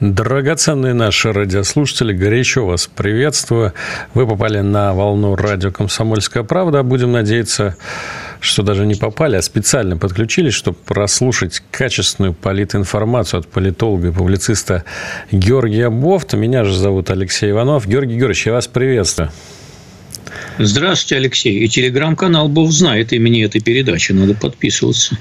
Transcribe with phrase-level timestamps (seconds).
[0.00, 3.72] Драгоценные наши радиослушатели, горячо вас приветствую.
[4.12, 6.82] Вы попали на волну радио «Комсомольская правда».
[6.82, 7.78] Будем надеяться,
[8.40, 14.84] что даже не попали, а специально подключились, чтобы прослушать качественную политинформацию от политолога и публициста
[15.32, 16.36] Георгия Бофта.
[16.36, 17.86] Меня же зовут Алексей Иванов.
[17.86, 19.30] Георгий Георгиевич, я вас приветствую.
[20.58, 21.60] Здравствуйте, Алексей.
[21.60, 24.12] И телеграм-канал Бов знает имени этой передачи.
[24.12, 25.16] Надо подписываться.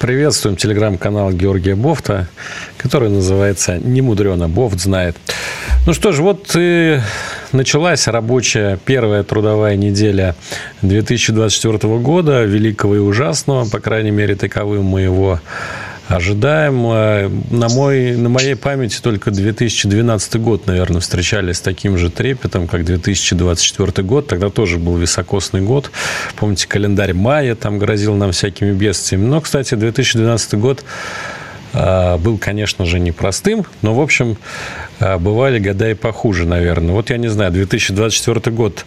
[0.00, 2.28] Приветствуем телеграм-канал Георгия Бофта,
[2.76, 5.16] который называется «Немудрено, Бофт знает».
[5.86, 7.00] Ну что ж, вот и
[7.52, 10.34] началась рабочая первая трудовая неделя
[10.82, 15.40] 2024 года, великого и ужасного, по крайней мере, таковым мы его
[16.08, 16.82] ожидаем.
[17.50, 22.84] На, мой, на моей памяти только 2012 год, наверное, встречались с таким же трепетом, как
[22.84, 24.26] 2024 год.
[24.26, 25.90] Тогда тоже был високосный год.
[26.36, 29.26] Помните, календарь мая там грозил нам всякими бедствиями.
[29.26, 30.84] Но, кстати, 2012 год
[31.72, 34.38] а, был, конечно же, непростым, но, в общем,
[34.98, 36.94] а, бывали года и похуже, наверное.
[36.94, 38.86] Вот я не знаю, 2024 год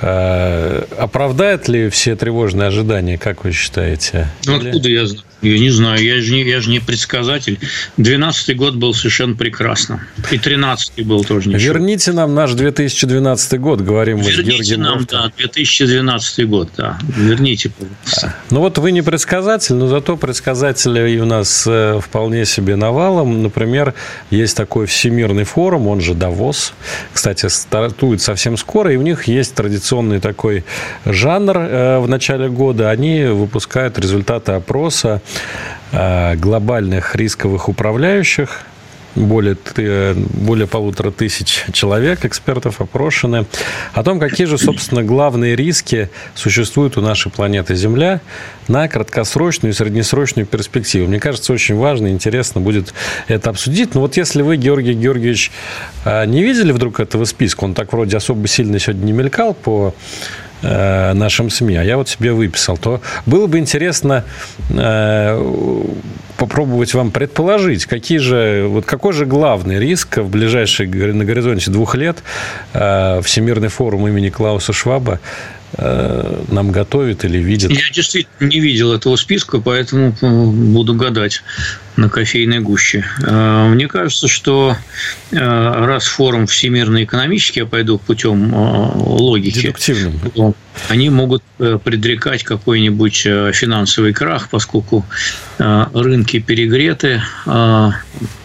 [0.00, 4.28] а, оправдает ли все тревожные ожидания, как вы считаете?
[4.46, 5.24] Ну, откуда я знаю?
[5.40, 7.60] Я не знаю, я же не, я же не предсказатель.
[7.96, 10.04] 12 год был совершенно прекрасно.
[10.32, 11.74] И 13 был тоже ничего.
[11.74, 15.20] Верните нам наш 2012 год, говорим Верните мы с Георгием нам, Мофтом.
[15.22, 16.98] да, 2012 год, да.
[17.16, 18.34] Верните, пожалуйста.
[18.50, 23.42] Ну, вот вы не предсказатель, но зато предсказатели у нас э, вполне себе навалом.
[23.42, 23.94] Например,
[24.30, 26.72] есть такой всемирный форум, он же Давос.
[27.12, 30.64] Кстати, стартует совсем скоро, и у них есть традиционный такой
[31.04, 32.90] жанр э, в начале года.
[32.90, 35.22] Они выпускают результаты опроса
[35.92, 38.62] глобальных рисковых управляющих.
[39.14, 39.56] Более,
[40.14, 43.46] более полутора тысяч человек, экспертов опрошены,
[43.92, 48.20] о том, какие же, собственно, главные риски существуют у нашей планеты Земля
[48.68, 51.08] на краткосрочную и среднесрочную перспективу.
[51.08, 52.94] Мне кажется, очень важно и интересно будет
[53.26, 53.94] это обсудить.
[53.94, 55.50] Но вот если вы, Георгий Георгиевич,
[56.04, 59.94] э, не видели вдруг этого списка, он так вроде особо сильно сегодня не мелькал по
[60.62, 63.00] Э, нашим СМИ, а я вот себе выписал, то.
[63.26, 64.24] Было бы интересно
[64.70, 65.84] э,
[66.36, 71.94] попробовать вам предположить, какие же, вот какой же главный риск в ближайшие, на горизонте двух
[71.94, 72.18] лет
[72.72, 75.20] э, Всемирный форум имени Клауса Шваба
[75.76, 77.70] нам готовит или видит?
[77.70, 81.42] Я действительно не видел этого списка, поэтому э, буду гадать
[81.96, 83.04] на кофейной гуще.
[83.22, 84.76] Э, мне кажется, что
[85.30, 90.54] раз форум всемирно экономический, я пойду путем логики, Дедуктивным.
[90.88, 93.16] они могут предрекать какой-нибудь
[93.52, 95.04] финансовый крах, поскольку
[95.58, 97.22] рынки перегреты,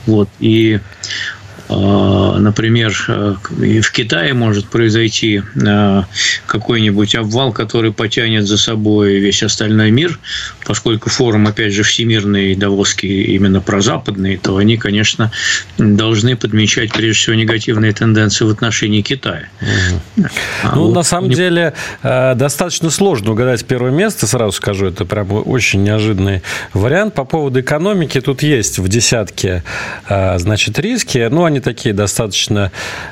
[0.06, 1.43] вот, и Э,
[1.74, 3.36] например, э,
[3.82, 6.04] в Китае может произойти э,
[6.46, 10.20] какой-нибудь обвал, который потянет за собой весь остальной мир,
[10.66, 15.32] поскольку форум, опять же, всемирный, давоский, именно прозападный, то они, конечно,
[15.78, 19.50] должны подмечать, прежде всего, негативные тенденции в отношении Китая.
[19.62, 20.28] Угу.
[20.64, 21.36] А ну, вот на самом не...
[21.36, 26.42] деле, достаточно сложно угадать первое место, сразу скажу, это прям очень неожиданный
[26.74, 27.14] вариант.
[27.16, 29.64] По поводу экономики, тут есть в десятке,
[30.08, 32.72] значит, риски, но они такие достаточно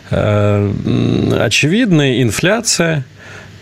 [0.10, 2.22] э, очевидные.
[2.22, 3.06] Инфляция–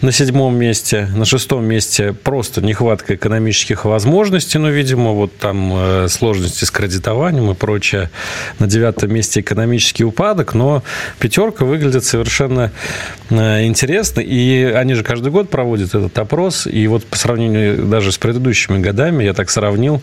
[0.01, 1.09] на седьмом месте.
[1.13, 7.51] На шестом месте просто нехватка экономических возможностей, ну, видимо, вот там э, сложности с кредитованием
[7.51, 8.09] и прочее.
[8.59, 10.83] На девятом месте экономический упадок, но
[11.19, 12.71] пятерка выглядит совершенно
[13.29, 14.21] э, интересно.
[14.21, 16.65] И они же каждый год проводят этот опрос.
[16.65, 20.01] И вот по сравнению даже с предыдущими годами, я так сравнил,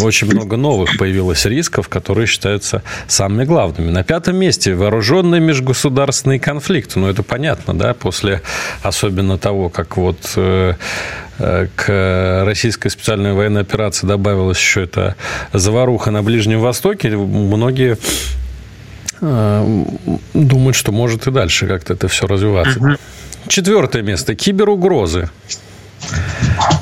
[0.00, 3.90] очень много новых появилось рисков, которые считаются самыми главными.
[3.90, 6.94] На пятом месте вооруженный межгосударственный конфликт.
[6.94, 8.40] Ну, это понятно, да, после
[8.82, 10.74] особенно относительно того, как вот э,
[11.38, 15.16] э, к российской специальной военной операции добавилась еще эта
[15.52, 17.98] заваруха на Ближнем Востоке, многие
[19.20, 19.84] э,
[20.34, 22.78] думают, что может и дальше как-то это все развиваться.
[22.78, 22.96] Угу.
[23.48, 24.34] Четвертое место.
[24.34, 25.30] Киберугрозы.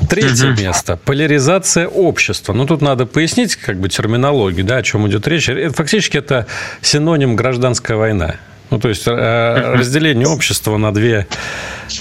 [0.09, 0.61] Третье угу.
[0.61, 0.97] место.
[0.97, 2.53] Поляризация общества.
[2.53, 5.49] Ну, тут надо пояснить как бы терминологию, да, о чем идет речь.
[5.49, 6.47] Это, фактически это
[6.81, 8.35] синоним гражданская война.
[8.71, 11.27] Ну, то есть э, разделение общества на две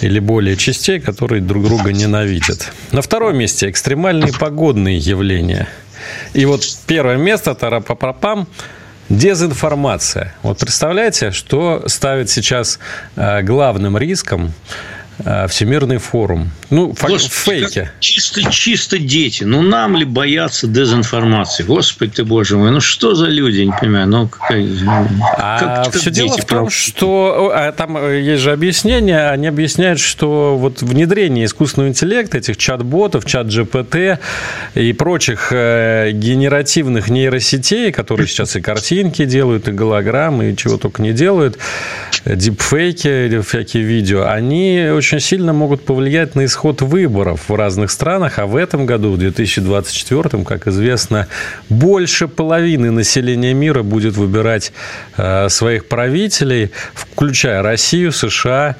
[0.00, 2.72] или более частей, которые друг друга ненавидят.
[2.92, 5.68] На втором месте экстремальные погодные явления.
[6.32, 8.46] И вот первое место, тарапапапам,
[9.10, 10.34] Дезинформация.
[10.44, 12.78] Вот представляете, что ставит сейчас
[13.16, 14.52] э, главным риском
[15.48, 16.50] Всемирный форум.
[16.70, 17.90] Ну, Господи, фейки.
[18.00, 19.44] Чисто, чисто дети.
[19.44, 21.64] Ну, нам ли бояться дезинформации?
[21.64, 24.06] Господи ты, боже мой, ну что за люди, не понимаю.
[24.06, 24.66] Ну, какая...
[25.36, 29.98] а как, все дело в том, что а, там э, есть же объяснение, они объясняют,
[29.98, 34.18] что вот внедрение искусственного интеллекта, этих чат-ботов, чат-GPT
[34.74, 41.02] и прочих э, генеративных нейросетей, которые сейчас и картинки делают, и голограммы, и чего только
[41.02, 41.58] не делают,
[42.24, 48.38] дипфейки, всякие видео, они очень очень сильно могут повлиять на исход выборов в разных странах,
[48.38, 51.26] а в этом году, в 2024, как известно,
[51.68, 54.72] больше половины населения мира будет выбирать
[55.16, 58.76] э, своих правителей, включая Россию, США,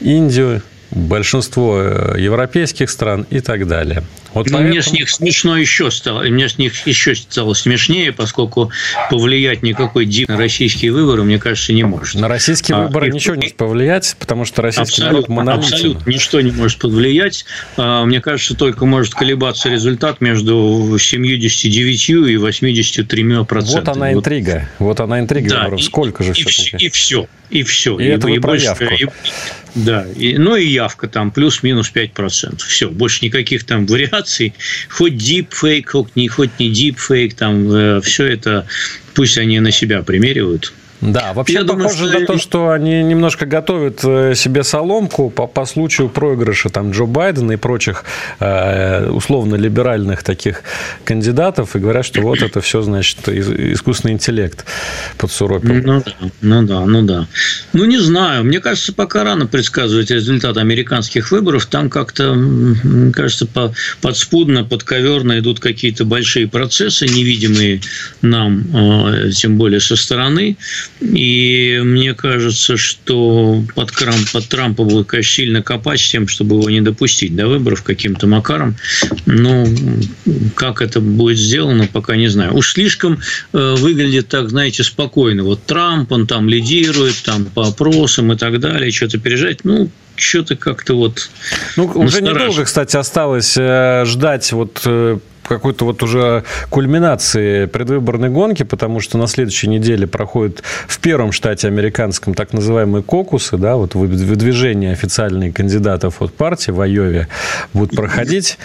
[0.00, 4.04] Индию, большинство э, европейских стран и так далее.
[4.36, 4.68] Вот ну, поэтому...
[4.68, 6.20] Мне с них смешно еще стало.
[6.24, 8.70] Мне с них еще стало смешнее, поскольку
[9.10, 12.16] повлиять никакой дип на российские выборы, мне кажется, не может.
[12.16, 13.12] На российские а, выборы и...
[13.12, 15.74] ничего не может повлиять, потому что российский абсолютно, народ монолитен.
[15.74, 17.46] Абсолютно ничто не может повлиять.
[17.78, 23.80] А, мне кажется, только может колебаться результат между 79 и 83 процентами.
[23.80, 24.68] Вот она интрига.
[24.78, 25.82] Вот она интрига да, выборов.
[25.82, 26.84] Сколько же и, все-таки?
[26.84, 27.26] И все.
[27.50, 27.98] И все.
[27.98, 29.06] И, и это и больше, и,
[29.74, 30.06] Да.
[30.16, 32.62] И, ну и явка там плюс-минус 5%.
[32.66, 32.90] Все.
[32.90, 34.54] Больше никаких там вариаций
[34.88, 38.66] хоть deepfake, хоть не, хоть не deepfake, там э, все это
[39.14, 40.72] пусть они на себя примеривают.
[41.00, 42.20] Да, вообще Я похоже думаю, что...
[42.20, 47.04] на то, что они немножко готовят э, себе соломку по, по случаю проигрыша там Джо
[47.04, 48.04] Байдена и прочих
[48.40, 50.62] э, условно-либеральных таких
[51.04, 54.64] кандидатов и говорят, что вот это все, значит, искусственный интеллект
[55.18, 55.74] под суропил.
[55.74, 57.26] Ну да, ну да, ну да.
[57.72, 61.66] Ну не знаю, мне кажется, пока рано предсказывать результат американских выборов.
[61.66, 62.36] Там как-то,
[63.12, 67.82] кажется, по, подспудно, подковерно идут какие-то большие процессы, невидимые
[68.22, 70.56] нам, э, тем более со стороны.
[71.00, 76.56] И мне кажется, что под, Крамп, под Трампа будет, конечно, сильно копать с тем, чтобы
[76.56, 78.76] его не допустить до выборов каким-то макаром.
[79.26, 79.66] Ну,
[80.54, 82.54] как это будет сделано, пока не знаю.
[82.54, 83.20] Уж слишком
[83.52, 85.44] э, выглядит так, знаете, спокойно.
[85.44, 89.64] Вот Трамп, он там лидирует, там по опросам и так далее, что-то пережать.
[89.64, 91.30] Ну, что-то как-то вот...
[91.76, 98.62] Ну, уже недолго, кстати, осталось э, ждать вот э, какой-то вот уже кульминации предвыборной гонки,
[98.62, 103.94] потому что на следующей неделе проходит в первом штате американском так называемые кокусы, да, вот
[103.94, 107.28] выдвижение официальных кандидатов от партии в Айове
[107.72, 108.58] будут проходить.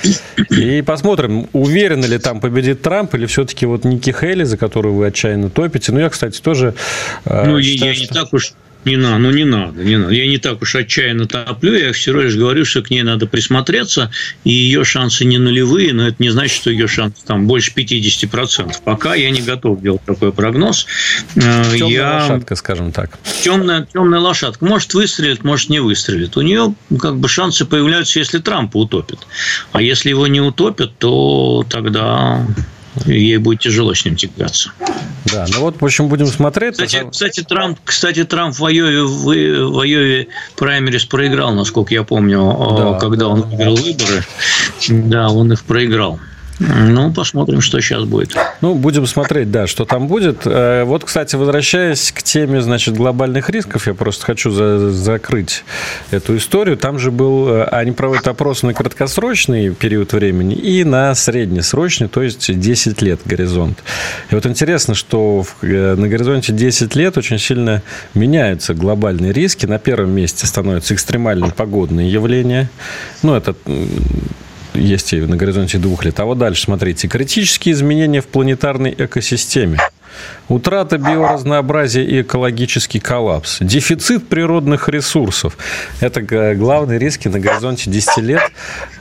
[0.49, 5.07] И посмотрим, уверен ли там победит Трамп или все-таки вот Ники Хейли, за которую вы
[5.07, 5.91] отчаянно топите.
[5.91, 6.73] Ну, я, кстати, тоже...
[7.25, 8.13] Э, ну, считаю, я не что...
[8.13, 8.53] так уж
[8.85, 10.13] не надо, ну не надо, не надо.
[10.13, 14.11] Я не так уж отчаянно топлю, я всего лишь говорю, что к ней надо присмотреться,
[14.43, 18.75] и ее шансы не нулевые, но это не значит, что ее шансы там больше 50%.
[18.83, 20.87] Пока я не готов делать такой прогноз.
[21.33, 22.13] Темная я...
[22.21, 23.19] лошадка, скажем так.
[23.43, 24.65] Темная, темная лошадка.
[24.65, 26.37] Может выстрелит, может не выстрелит.
[26.37, 29.19] У нее как бы шансы появляются, если Трампа утопит.
[29.71, 32.45] А если его не утопят, то тогда
[33.05, 34.71] ей будет тяжело с ним тягаться.
[35.25, 36.73] Да, ну вот, в общем, будем смотреть.
[36.73, 42.55] Кстати, кстати Трамп, кстати, Трамп в Айове, в, в Айове праймерис проиграл, насколько я помню,
[42.77, 44.23] да, когда он выиграл выборы.
[44.89, 46.19] Да, он их проиграл.
[46.61, 48.35] Ну, посмотрим, что сейчас будет.
[48.61, 50.41] Ну, будем смотреть, да, что там будет.
[50.45, 55.63] Э, вот, кстати, возвращаясь к теме, значит, глобальных рисков, я просто хочу за закрыть
[56.11, 56.77] эту историю.
[56.77, 62.21] Там же был, э, они проводят опрос на краткосрочный период времени и на среднесрочный, то
[62.21, 63.79] есть 10 лет горизонт.
[64.29, 67.81] И вот интересно, что э, на горизонте 10 лет очень сильно
[68.13, 69.65] меняются глобальные риски.
[69.65, 72.69] На первом месте становятся экстремальные погодные явления.
[73.23, 73.55] Ну, это
[74.73, 76.19] есть на горизонте двух лет.
[76.19, 79.77] А вот дальше, смотрите, критические изменения в планетарной экосистеме.
[80.49, 83.57] Утрата биоразнообразия и экологический коллапс.
[83.61, 85.57] Дефицит природных ресурсов.
[85.99, 86.21] Это
[86.55, 88.41] главные риски на горизонте 10 лет,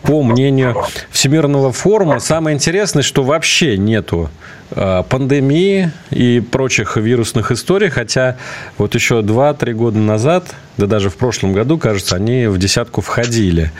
[0.03, 0.77] по мнению
[1.11, 2.21] Всемирного форума.
[2.21, 4.31] Самое интересное, что вообще нету
[4.73, 8.37] а, пандемии и прочих вирусных историй, хотя
[8.79, 13.73] вот еще 2-3 года назад, да даже в прошлом году, кажется, они в десятку входили.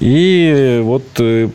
[0.00, 1.48] И вот э,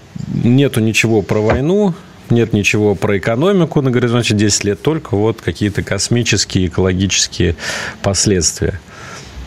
[0.43, 1.93] нету ничего про войну,
[2.29, 7.55] нет ничего про экономику на горизонте 10 лет, только вот какие-то космические, экологические
[8.01, 8.79] последствия.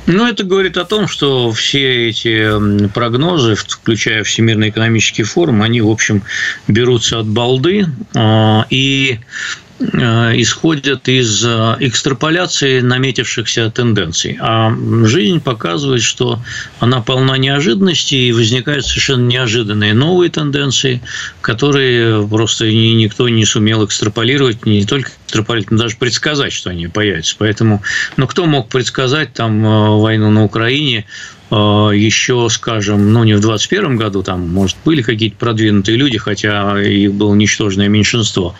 [0.06, 5.90] Ну, это говорит о том, что все эти прогнозы, включая Всемирный экономический форум, они, в
[5.90, 6.22] общем,
[6.68, 7.86] берутся от балды.
[8.14, 9.18] А, и
[9.78, 14.38] Э, исходят из э, экстраполяции наметившихся тенденций.
[14.40, 16.40] А жизнь показывает, что
[16.80, 21.02] она полна неожиданностей, и возникают совершенно неожиданные новые тенденции,
[21.46, 27.36] которые просто никто не сумел экстраполировать, не только экстраполировать, но даже предсказать, что они появятся.
[27.38, 27.84] Поэтому,
[28.16, 31.06] ну, кто мог предсказать там э, войну на Украине,
[31.48, 37.14] еще, скажем, ну, не в 2021 году, там, может, были какие-то продвинутые люди, хотя их
[37.14, 38.56] было ничтожное меньшинство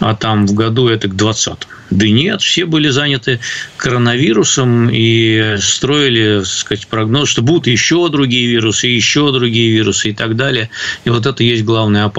[0.00, 1.58] а там в году это к 20
[1.90, 3.40] Да нет, все были заняты
[3.76, 10.12] коронавирусом и строили, так сказать, прогноз, что будут еще другие вирусы, еще другие вирусы и
[10.12, 10.70] так далее.
[11.04, 12.17] И вот это есть главная опасность.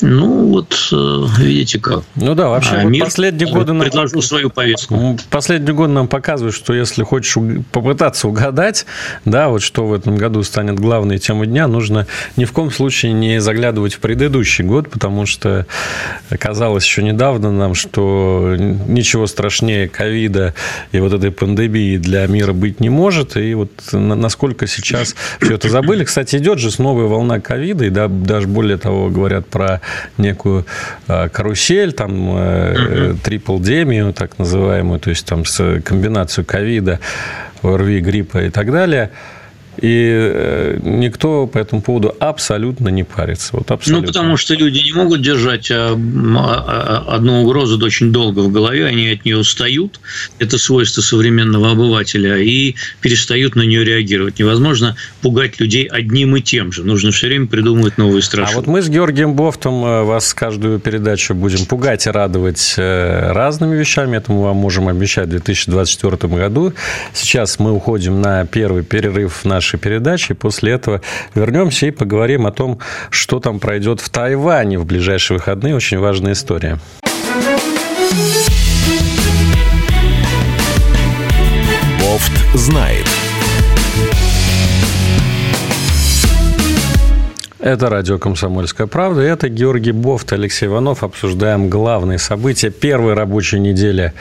[0.00, 2.04] Ну, вот э, видите как.
[2.14, 3.82] Ну да, вообще а вот мир последние годы нам...
[3.82, 5.18] предложил свою повестку.
[5.30, 7.36] Последние годы нам показывают, что если хочешь
[7.72, 8.86] попытаться угадать,
[9.24, 13.12] да, вот что в этом году станет главной темой дня, нужно ни в коем случае
[13.12, 15.66] не заглядывать в предыдущий год, потому что
[16.38, 20.54] казалось казалось еще недавно нам, что ничего страшнее ковида
[20.92, 23.36] и вот этой пандемии для мира быть не может.
[23.36, 26.04] И вот насколько сейчас все это забыли.
[26.04, 29.80] Кстати, идет же новая волна ковида, и да, даже более того говорят про
[30.18, 30.66] некую
[31.08, 37.00] а, карусель, там трипл-демию, так называемую, то есть там с комбинацию ковида,
[37.62, 39.10] ОРВИ, гриппа и так далее–
[39.78, 43.50] и э, никто по этому поводу абсолютно не парится.
[43.52, 44.06] Вот абсолютно.
[44.06, 48.52] Ну, потому что люди не могут держать а, а, а, одну угрозу очень долго в
[48.52, 50.00] голове, они от нее устают.
[50.38, 54.38] Это свойство современного обывателя, и перестают на нее реагировать.
[54.38, 56.84] Невозможно пугать людей одним и тем же.
[56.84, 58.54] Нужно все время придумывать новые страшилки.
[58.54, 63.32] А вот мы с Георгием Бофтом э, вас каждую передачу будем пугать и радовать э,
[63.32, 64.16] разными вещами.
[64.16, 66.72] Это мы вам можем обещать в 2024 году.
[67.12, 70.34] Сейчас мы уходим на первый перерыв в наш нашей передачи.
[70.34, 71.00] После этого
[71.34, 72.78] вернемся и поговорим о том,
[73.10, 75.74] что там пройдет в Тайване в ближайшие выходные.
[75.74, 76.78] Очень важная история.
[82.00, 83.06] Бофт знает.
[87.58, 89.22] Это радио «Комсомольская правда».
[89.22, 91.02] Это Георгий Бофт, Алексей Иванов.
[91.02, 94.12] Обсуждаем главные события первой рабочей недели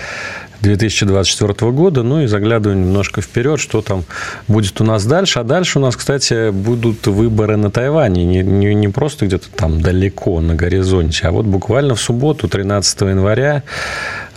[0.65, 2.03] 2024 года.
[2.03, 4.03] Ну и заглядываем немножко вперед, что там
[4.47, 5.39] будет у нас дальше.
[5.39, 8.25] А дальше у нас, кстати, будут выборы на Тайване.
[8.25, 13.01] Не, не, не просто где-то там далеко на горизонте, а вот буквально в субботу, 13
[13.01, 13.63] января,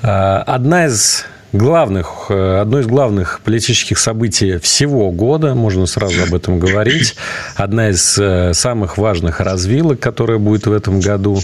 [0.03, 6.35] а, одна из главных, э, одно из главных политических событий всего года, можно сразу об
[6.35, 7.15] этом говорить,
[7.57, 11.41] одна из э, самых важных развилок, которая будет в этом году.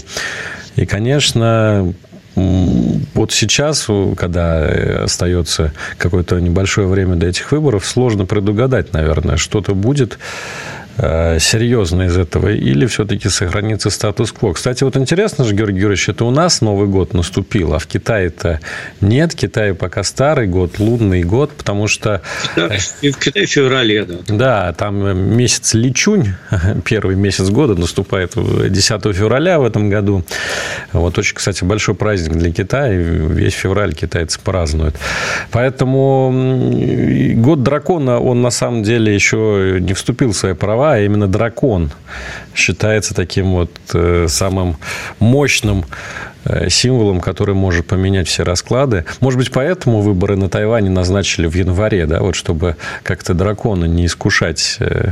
[0.75, 1.93] И, конечно,
[2.35, 3.87] вот сейчас,
[4.17, 10.17] когда остается какое-то небольшое время до этих выборов, сложно предугадать, наверное, что-то будет
[10.97, 14.53] Э, серьезно из этого, или все-таки сохранится статус-кво.
[14.53, 18.61] Кстати, вот интересно же, Георгий Георгиевич, это у нас Новый год наступил, а в Китае-то
[19.01, 19.33] нет.
[19.33, 22.21] В Китае пока старый год, лунный год, потому что...
[23.01, 24.15] И в Китае феврале, да.
[24.27, 26.29] Да, там месяц Личунь,
[26.85, 30.23] первый месяц года, наступает 10 февраля в этом году.
[30.93, 32.93] Вот очень, кстати, большой праздник для Китая.
[32.93, 34.95] Весь февраль китайцы празднуют.
[35.51, 36.31] Поэтому
[37.35, 41.91] год дракона, он на самом деле еще не вступил в свои права а именно дракон
[42.53, 44.77] считается таким вот э, самым
[45.19, 45.85] мощным
[46.69, 49.05] символом, который может поменять все расклады.
[49.19, 54.05] Может быть, поэтому выборы на Тайване назначили в январе, да, вот чтобы как-то дракона не
[54.05, 55.11] искушать э,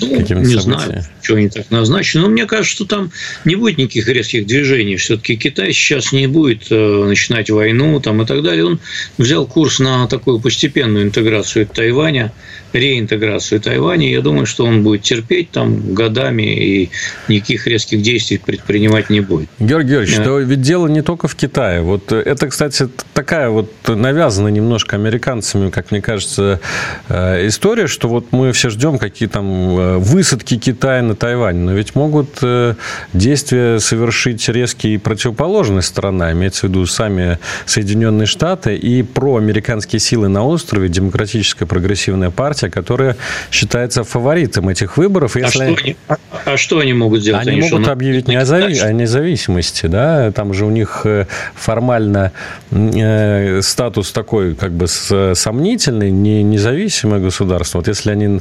[0.00, 0.84] ну, какими-то Не событиями.
[0.86, 2.22] знаю, что они так назначены.
[2.22, 3.10] Но мне кажется, что там
[3.44, 4.96] не будет никаких резких движений.
[4.96, 8.64] Все-таки Китай сейчас не будет э, начинать войну там, и так далее.
[8.64, 8.80] Он
[9.18, 12.32] взял курс на такую постепенную интеграцию Тайваня,
[12.74, 14.10] реинтеграцию Тайваня.
[14.10, 16.90] Я думаю, что он будет терпеть там годами и
[17.28, 19.48] никаких резких действий предпринимать не будет.
[19.58, 20.38] Георгий Георгиевич, да.
[20.38, 21.82] ведь дело не только в Китае.
[21.82, 26.60] Вот это, кстати, такая вот навязанная немножко американцами, как мне кажется,
[27.08, 31.72] э, история, что вот мы все ждем какие там э, высадки Китая на Тайвань, но
[31.72, 32.74] ведь могут э,
[33.12, 40.44] действия совершить резкие противоположные страна, имеется в виду сами Соединенные Штаты и проамериканские силы на
[40.44, 43.16] острове, Демократическая прогрессивная партия, которая
[43.50, 45.36] считается фаворитом этих выборов.
[45.36, 45.64] А Если...
[45.64, 47.46] А, что они, а, а что они могут сделать?
[47.46, 52.32] Они, они могут объявить о независимости, да, там же у них э, формально
[52.70, 57.78] э, статус такой как бы сомнительный, не независимое государство.
[57.78, 58.40] Вот если они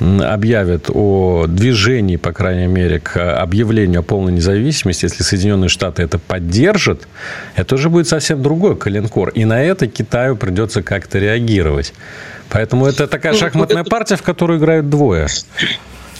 [0.00, 6.18] объявят о движении, по крайней мере, к объявлению о полной независимости, если Соединенные Штаты это
[6.18, 7.08] поддержат,
[7.56, 9.30] это уже будет совсем другой коленкор.
[9.30, 11.92] И на это Китаю придется как-то реагировать.
[12.52, 15.26] Поэтому это такая ну, шахматная партия, в которую играют двое.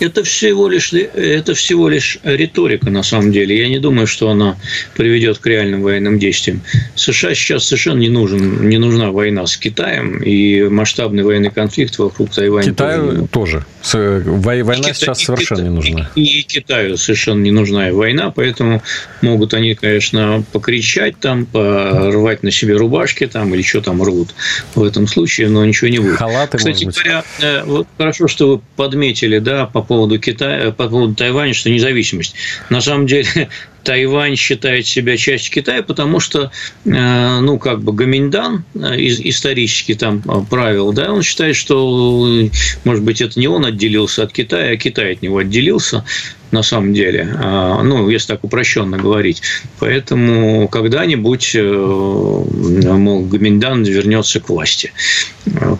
[0.03, 3.57] Это всего лишь, это всего лишь риторика, на самом деле.
[3.57, 4.57] Я не думаю, что она
[4.97, 6.61] приведет к реальным военным действиям.
[6.97, 12.31] США сейчас совершенно не, нужен, не нужна война с Китаем и масштабный военный конфликт вокруг
[12.31, 12.71] Тайваня.
[12.71, 13.65] Китаю тоже.
[13.93, 16.11] Война Китай, сейчас совершенно и, не нужна.
[16.17, 18.83] И, и Китаю совершенно не нужна война, поэтому
[19.21, 24.35] могут они, конечно, покричать там, порвать на себе рубашки там или что там рвут
[24.75, 26.17] в этом случае, но ничего не будет.
[26.17, 31.15] Халаты, Кстати говоря, э, вот хорошо, что вы подметили, да, по поводу Китая, по поводу
[31.15, 32.35] Тайваня, что независимость.
[32.71, 33.27] На самом деле
[33.85, 36.51] Тайвань считает себя частью Китая, потому что,
[36.87, 42.49] э, ну, как бы Гаминьдан, э, исторически там правил, да, он считает, что,
[42.85, 46.05] может быть, это не он отделился от Китая, а Китай от него отделился
[46.53, 49.43] на самом деле, а, ну, если так упрощенно говорить.
[49.79, 54.93] Поэтому когда-нибудь, э, мол, Гаминьдан вернется к власти.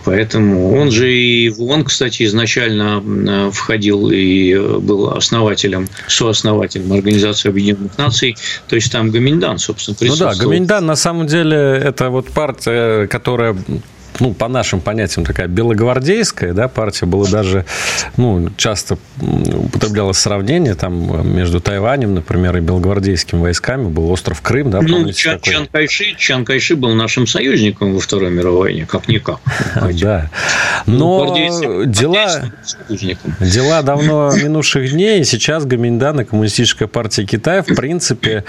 [0.05, 7.97] Поэтому он же и в ООН, кстати, изначально входил и был основателем, сооснователем Организации Объединенных
[7.97, 8.35] Наций.
[8.67, 10.33] То есть там Гаминьдан, собственно, присутствовал.
[10.33, 13.55] Ну да, Гаминьдан на самом деле это вот партия, которая
[14.19, 17.05] ну, по нашим понятиям, такая белогвардейская да, партия.
[17.05, 17.65] Было даже,
[18.17, 23.87] ну, часто употреблялось сравнение там между Тайванем, например, и белогвардейскими войсками.
[23.87, 28.31] Был остров Крым, да, Ну, Чан, Чан, Кайши, Чан Кайши был нашим союзником во Второй
[28.31, 29.39] мировой войне, как-никак.
[30.03, 30.29] Да.
[30.85, 31.35] Но
[31.85, 32.51] дела,
[33.39, 38.43] дела давно минувших дней, и сейчас Гаминьдан и Коммунистическая партия Китая, в принципе,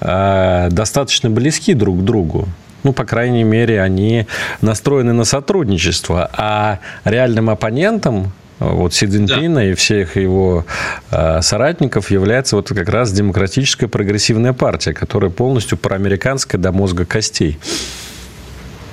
[0.00, 2.48] э, достаточно близки друг к другу
[2.82, 4.26] ну, по крайней мере, они
[4.60, 9.64] настроены на сотрудничество, а реальным оппонентом вот Си Цзиньпина да.
[9.64, 10.64] и всех его
[11.10, 17.58] э, соратников является вот как раз демократическая прогрессивная партия, которая полностью проамериканская до мозга костей.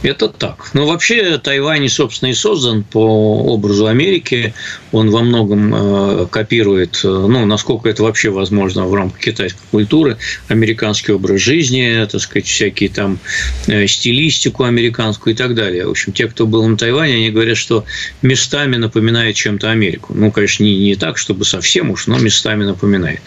[0.06, 0.70] Это так.
[0.74, 4.54] Но вообще Тайвань, собственно, и создан по образу Америки.
[4.92, 10.18] Он во многом э, копирует, э, ну, насколько это вообще возможно в рамках китайской культуры,
[10.48, 13.18] американский образ жизни, так сказать, всякие там
[13.66, 15.88] э, стилистику американскую и так далее.
[15.88, 17.84] В общем, те, кто был на Тайване, они говорят, что
[18.22, 20.14] местами напоминает чем-то Америку.
[20.16, 23.22] Ну, конечно, не, не так, чтобы совсем уж, но местами напоминает.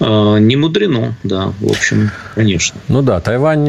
[0.00, 2.80] Не мудрено, да, в общем, конечно.
[2.88, 3.68] Ну да, Тайвань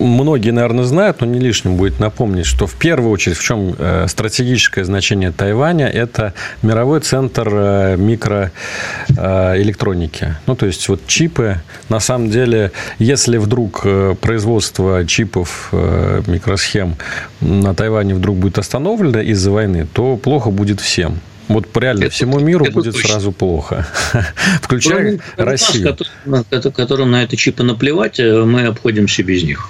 [0.00, 4.06] многие, наверное, знают, но не лишним будет напомнить, что в первую очередь в чем э,
[4.08, 10.24] стратегическое значение Тайваня– это мировой центр э, микроэлектроники.
[10.24, 11.60] Э, ну, то есть, вот чипы.
[11.88, 13.86] На самом деле, если вдруг
[14.20, 16.96] производство чипов, микросхем
[17.40, 21.20] на Тайване вдруг будет остановлено из-за войны, то плохо будет всем.
[21.50, 23.10] Вот реально это, всему миру это будет точно.
[23.10, 23.86] сразу плохо.
[24.62, 25.96] Включая Кроме Россию.
[26.24, 29.68] Нас, которым, на это чипы наплевать, э, мы обходимся без них.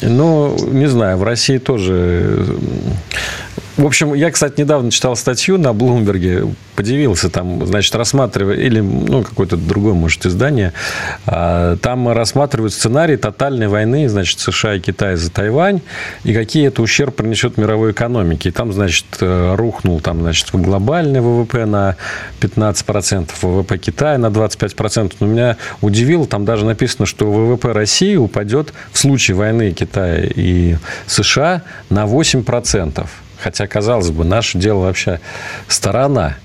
[0.00, 2.46] Ну, не знаю, в России тоже
[3.76, 9.24] в общем, я, кстати, недавно читал статью на Блумберге, подивился там, значит, рассматривая, или, ну,
[9.24, 10.72] какое-то другое, может, издание,
[11.26, 15.80] а, там рассматривают сценарий тотальной войны, значит, США и Китай за Тайвань,
[16.22, 18.50] и какие это ущерб принесет мировой экономике.
[18.50, 21.96] И там, значит, э, рухнул, там, значит, глобальный ВВП на
[22.40, 25.14] 15%, ВВП Китая на 25%.
[25.18, 30.76] Но меня удивило, там даже написано, что ВВП России упадет в случае войны Китая и
[31.06, 33.06] США на 8%.
[33.44, 35.20] Хотя, казалось бы, наше дело вообще
[35.68, 36.36] сторона.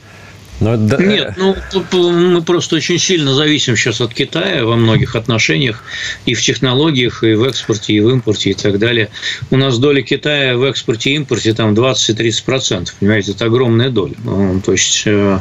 [0.59, 0.75] Но...
[0.75, 1.55] Нет, ну
[1.93, 5.83] мы просто очень сильно зависим сейчас от Китая во многих отношениях
[6.25, 9.09] и в технологиях, и в экспорте, и в импорте, и так далее.
[9.51, 14.15] У нас доля Китая в экспорте и импорте там 20-30 процентов, понимаете, это огромная доля.
[14.23, 15.39] Ну, то есть э,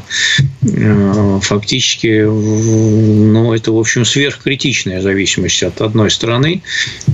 [0.63, 6.63] э, фактически, ну это в общем сверхкритичная зависимость от одной страны,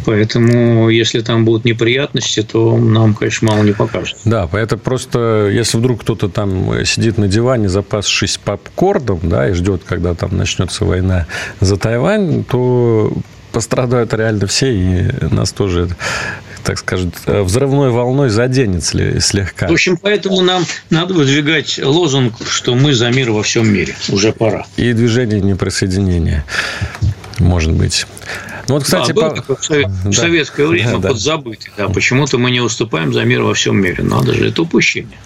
[0.04, 4.16] поэтому если там будут неприятности, то нам, конечно, мало не покажет.
[4.24, 9.52] Да, поэтому просто если вдруг кто-то там сидит на диване за запасшись попкорном, да, и
[9.52, 11.26] ждет, когда там начнется война
[11.60, 13.12] за Тайвань, то
[13.52, 15.88] пострадают реально все, и нас тоже
[16.64, 19.68] так скажем, взрывной волной заденет слегка.
[19.68, 23.94] В общем, поэтому нам надо выдвигать лозунг, что мы за мир во всем мире.
[24.08, 24.64] Уже пора.
[24.78, 26.42] И движение неприсоединения,
[27.38, 28.06] может быть.
[28.66, 29.56] Ну, вот, кстати, да, по...
[29.56, 29.88] в, совет...
[30.04, 30.10] да.
[30.10, 31.70] в советское время да, подзабытый.
[31.76, 31.88] Да.
[31.88, 31.92] Да.
[31.92, 34.02] Почему-то мы не уступаем за мир во всем мире.
[34.02, 35.18] Надо же, это упущение.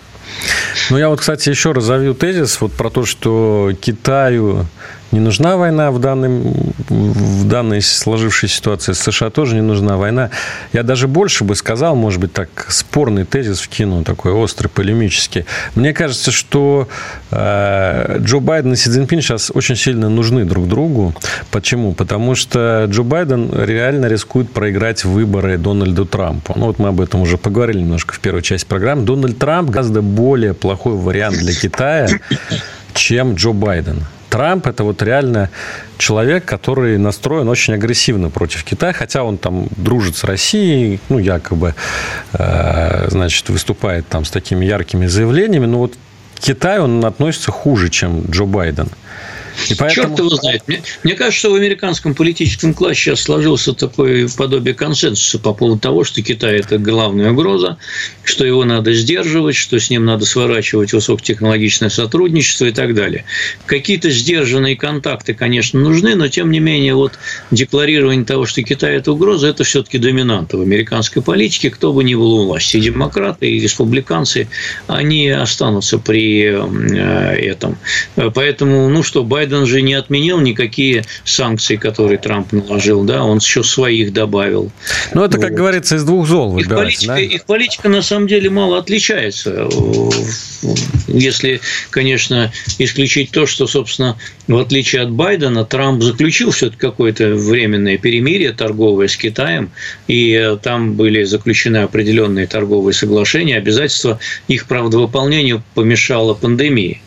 [0.91, 4.67] Ну, я вот, кстати, еще разовью тезис вот про то, что Китаю
[5.11, 6.55] не нужна война в, данном,
[6.89, 8.93] в данной сложившейся ситуации.
[8.93, 10.31] США тоже не нужна война.
[10.73, 15.47] Я даже больше бы сказал, может быть, так спорный тезис вкину, такой острый, полемический.
[15.75, 16.89] Мне кажется, что
[17.31, 21.15] э, Джо Байден и Си Цзиньпин сейчас очень сильно нужны друг другу.
[21.51, 21.95] Почему?
[21.95, 26.53] Потому что Джо Байден реально рискует проиграть выборы Дональду Трампу.
[26.55, 29.05] Ну, вот мы об этом уже поговорили немножко в первой части программы.
[29.05, 32.09] Дональд Трамп гораздо более плохой вариант для Китая,
[32.93, 34.05] чем Джо Байден.
[34.29, 35.51] Трамп это вот реально
[35.99, 41.75] человек, который настроен очень агрессивно против Китая, хотя он там дружит с Россией, ну, якобы,
[42.33, 45.95] э, значит, выступает там с такими яркими заявлениями, но вот
[46.37, 48.89] к Китаю он относится хуже, чем Джо Байден.
[49.71, 50.09] И поэтому...
[50.09, 50.63] Черт его знает.
[50.67, 55.79] Мне, мне кажется, что в американском политическом классе сейчас сложился такое подобие консенсуса по поводу
[55.81, 57.77] того, что Китай– это главная угроза,
[58.25, 63.25] что его надо сдерживать, что с ним надо сворачивать высокотехнологичное сотрудничество и так далее.
[63.67, 67.19] Какие-то сдержанные контакты, конечно, нужны, но тем не менее вот
[67.51, 72.15] декларирование того, что Китай– это угроза, это все-таки доминанта в американской политике, кто бы ни
[72.15, 72.77] был у власти.
[72.77, 74.49] И демократы, и республиканцы,
[74.87, 77.77] они останутся при э, этом.
[78.15, 83.39] Поэтому, ну что, Байден Байден же не отменил никакие санкции, которые Трамп наложил, да, он
[83.39, 84.71] еще своих добавил.
[85.15, 85.57] Ну, это, как вот.
[85.57, 87.21] говорится, из двух зол их политика, да?
[87.21, 89.69] их политика, на самом деле, мало отличается.
[91.07, 97.97] Если, конечно, исключить то, что, собственно, в отличие от Байдена, Трамп заключил все-таки какое-то временное
[97.97, 99.71] перемирие торговое с Китаем,
[100.09, 106.99] и там были заключены определенные торговые соглашения, обязательства их, правда, выполнению помешала пандемия.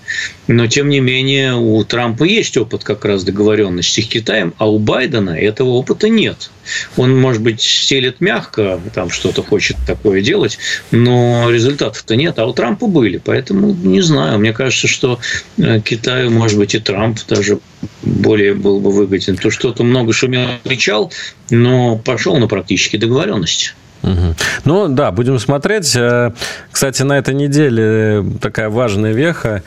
[0.48, 4.80] Но, тем не менее, у Трампа есть опыт как раз договоренности с Китаем, а у
[4.80, 6.52] Байдена этого опыта нет.
[6.98, 10.58] Он, может быть, стелет мягко, там что-то хочет такое делать,
[10.92, 13.18] но результатов-то нет, а у Трампа были.
[13.18, 14.40] Поэтому не знаю.
[14.40, 15.20] Мне кажется, что
[15.58, 17.60] э, Китаю, может быть, и Трамп даже
[18.04, 19.38] более был бы выгоден.
[19.38, 21.12] То что-то много шумел, кричал,
[21.50, 23.72] но пошел на практические договоренности.
[24.04, 24.36] Угу.
[24.66, 25.96] Ну да, будем смотреть.
[25.96, 26.32] Э,
[26.72, 29.64] кстати, на этой неделе такая важная веха.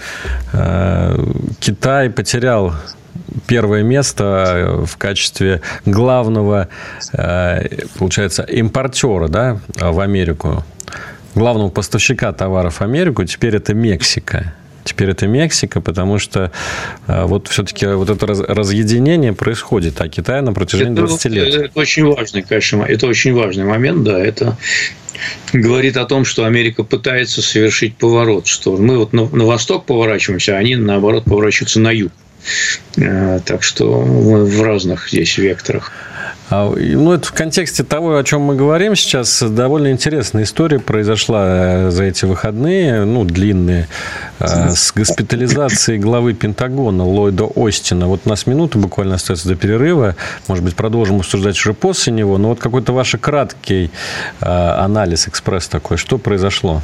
[0.53, 1.17] Э,
[1.61, 2.75] Китай потерял
[3.47, 6.69] первое место в качестве главного,
[7.13, 10.65] э, получается, импортера да, в Америку.
[11.35, 14.53] Главного поставщика товаров в Америку теперь это Мексика.
[14.85, 16.53] Теперь это Мексика, потому что
[17.07, 21.55] э, вот все-таки вот это разъединение происходит, а Китай на протяжении это, 20 лет.
[21.55, 24.57] Это очень важный, конечно, это очень важный момент, да, это
[25.53, 30.57] говорит о том, что Америка пытается совершить поворот, что мы вот на, на восток поворачиваемся,
[30.57, 32.13] а они, наоборот, поворачиваются на юг.
[32.97, 35.93] Э, так что мы в разных здесь векторах.
[36.51, 41.45] А, ну, это в контексте того, о чем мы говорим сейчас, довольно интересная история произошла
[41.47, 43.89] э, за эти выходные, ну, длинные,
[44.41, 48.09] э, с госпитализацией главы Пентагона Ллойда Остина.
[48.09, 50.17] Вот у нас минута буквально остается до перерыва.
[50.47, 52.37] Может быть, продолжим обсуждать уже после него.
[52.37, 53.91] Но вот какой-то ваш краткий
[54.41, 55.97] э, анализ, экспресс такой.
[55.97, 56.83] Что произошло?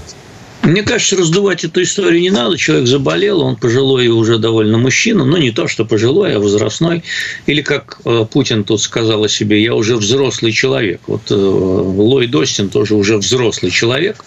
[0.62, 2.58] Мне кажется, раздувать эту историю не надо.
[2.58, 5.24] Человек заболел, он пожилой и уже довольно мужчина.
[5.24, 7.02] Ну, не то, что пожилой, а возрастной.
[7.46, 11.00] Или, как э, Путин тут сказал о себе, я уже взрослый человек.
[11.06, 14.22] Вот э, Ллойд Остин тоже уже взрослый человек.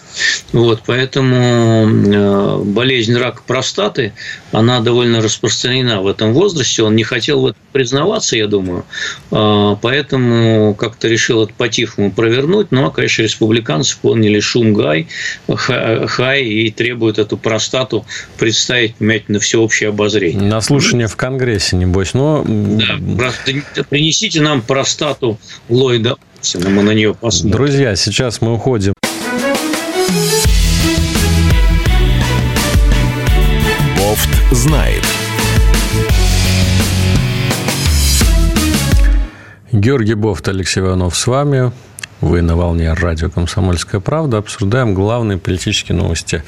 [0.52, 4.12] Вот, поэтому э, болезнь рака простаты,
[4.50, 6.82] она довольно распространена в этом возрасте.
[6.82, 8.84] Он не хотел в этом признаваться, я думаю.
[9.30, 12.68] Поэтому как-то решил это по-тихому провернуть.
[12.70, 15.08] Ну, а, конечно, республиканцы поняли шум гай,
[16.24, 18.06] Хай и требует эту простату
[18.38, 20.40] представить, понимаете, на всеобщее обозрение.
[20.40, 22.14] На слушание в Конгрессе, небось.
[22.14, 22.42] Но...
[22.46, 23.30] Да,
[23.90, 26.16] принесите нам простату Ллойда
[26.54, 27.58] мы на нее посмотрим.
[27.58, 28.94] Друзья, сейчас мы уходим.
[33.98, 35.04] Бофт знает.
[39.72, 41.70] Георгий Бофт, Алексей Иванов с вами.
[42.20, 44.38] Вы на волне радио «Комсомольская правда».
[44.38, 46.42] Обсуждаем главные политические новости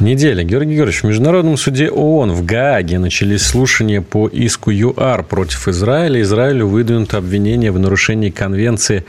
[0.00, 0.42] недели.
[0.42, 6.20] Георгий Георгиевич, в Международном суде ООН в Гааге начались слушания по иску ЮАР против Израиля.
[6.22, 9.04] Израилю выдвинуто обвинение в нарушении конвенции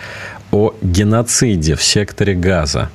[0.52, 2.90] о геноциде в секторе Газа.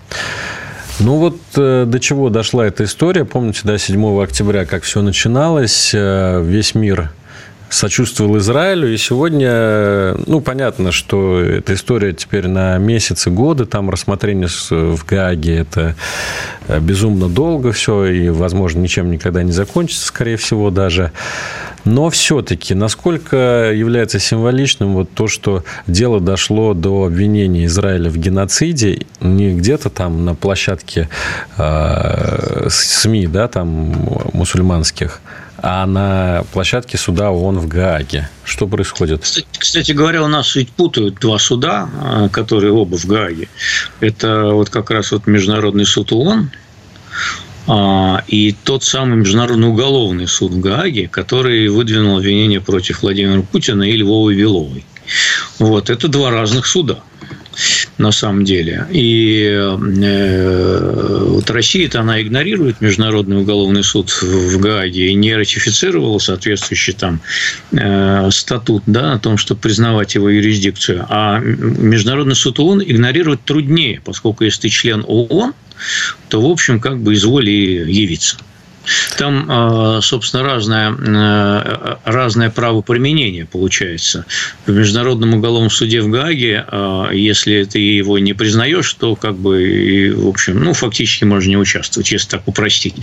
[1.00, 3.24] Ну вот э, до чего дошла эта история.
[3.24, 7.10] Помните, да, 7 октября, как все начиналось, э, весь мир
[7.70, 8.92] сочувствовал Израилю.
[8.92, 15.58] И сегодня, ну, понятно, что эта история теперь на месяцы, годы, там рассмотрение в Гааге,
[15.58, 15.94] это
[16.66, 21.12] э, безумно долго все, и, возможно, ничем никогда не закончится, скорее всего, даже.
[21.84, 29.06] Но все-таки, насколько является символичным вот то, что дело дошло до обвинения Израиля в геноциде,
[29.20, 31.08] не где-то там на площадке
[31.56, 33.94] э, СМИ, да, там
[34.32, 35.20] мусульманских,
[35.60, 38.28] а на площадке суда ООН в Гааге.
[38.44, 39.22] Что происходит?
[39.22, 43.48] Кстати, кстати говоря, у нас ведь путают два суда, а, которые оба в Гааге.
[44.00, 46.50] Это вот как раз вот Международный суд ООН,
[47.66, 53.82] а, и тот самый Международный уголовный суд в Гааге, который выдвинул обвинение против Владимира Путина
[53.82, 54.84] и Львовой Виловой.
[55.58, 57.00] Вот, это два разных суда.
[57.98, 58.86] На самом деле.
[58.90, 66.94] И э, вот Россия-то она игнорирует Международный уголовный суд в Гааге и не ратифицировала соответствующий
[66.94, 67.20] там
[67.72, 71.06] э, статут да, о том, чтобы признавать его юрисдикцию.
[71.08, 75.52] А Международный суд ООН игнорировать труднее, поскольку если ты член ООН,
[76.28, 78.36] то, в общем, как бы изволи явиться.
[79.16, 84.24] Там, а, собственно, разное, э, разное правоприменение получается.
[84.66, 90.14] В Международном уголовном суде в Гааге, а, если ты его не признаешь, то как бы,
[90.16, 92.94] в общем, ну, фактически можно не участвовать, если так упростить.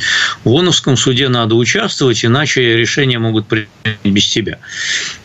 [0.44, 3.70] В ООНовском суде надо участвовать, иначе решения могут принять
[4.04, 4.60] без тебя.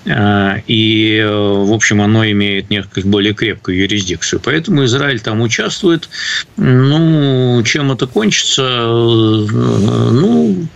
[0.07, 4.41] А, и, в общем, оно имеет несколько более крепкую юрисдикцию.
[4.43, 6.09] Поэтому Израиль там участвует.
[6.57, 8.63] Ну, чем это кончится?
[8.63, 10.67] Ну,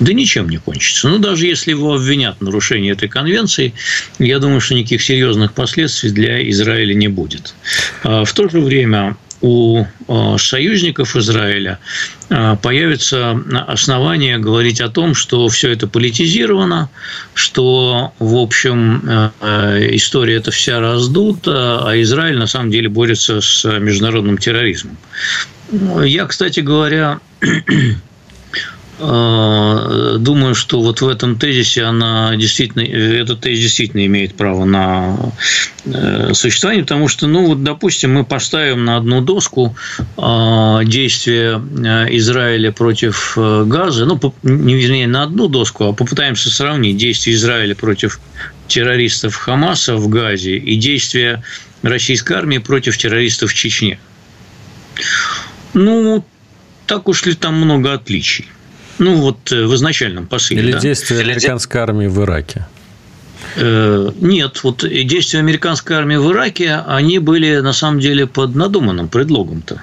[0.00, 1.08] да ничем не кончится.
[1.08, 3.72] Ну, даже если его обвинят в нарушении этой конвенции,
[4.18, 7.54] я думаю, что никаких серьезных последствий для Израиля не будет.
[8.02, 11.78] А в то же время у а, союзников Израиля
[12.30, 16.88] а, появится основание говорить о том, что все это политизировано,
[17.34, 19.02] что, в общем,
[19.42, 24.96] история эта вся раздута, а Израиль на самом деле борется с международным терроризмом.
[26.04, 27.20] Я, кстати говоря,
[29.04, 29.04] Э,
[30.18, 35.32] думаю, что вот в этом тезисе она действительно, этот тезис действительно имеет право на
[35.84, 41.60] э, существование, потому что, ну вот, допустим, мы поставим на одну доску э, действия
[42.10, 48.20] Израиля против Газа, ну, не вернее, на одну доску, а попытаемся сравнить действия Израиля против
[48.68, 51.42] террористов Хамаса в Газе и действия
[51.82, 53.98] российской армии против террористов в Чечне.
[55.74, 56.24] Ну,
[56.86, 58.46] так уж ли там много отличий?
[59.02, 60.62] Ну, вот э, в изначальном посыле.
[60.62, 60.78] Или да?
[60.78, 62.66] действия американской армии в Ираке.
[63.56, 69.08] Э, нет, вот действия американской армии в Ираке, они были на самом деле под надуманным
[69.08, 69.82] предлогом-то.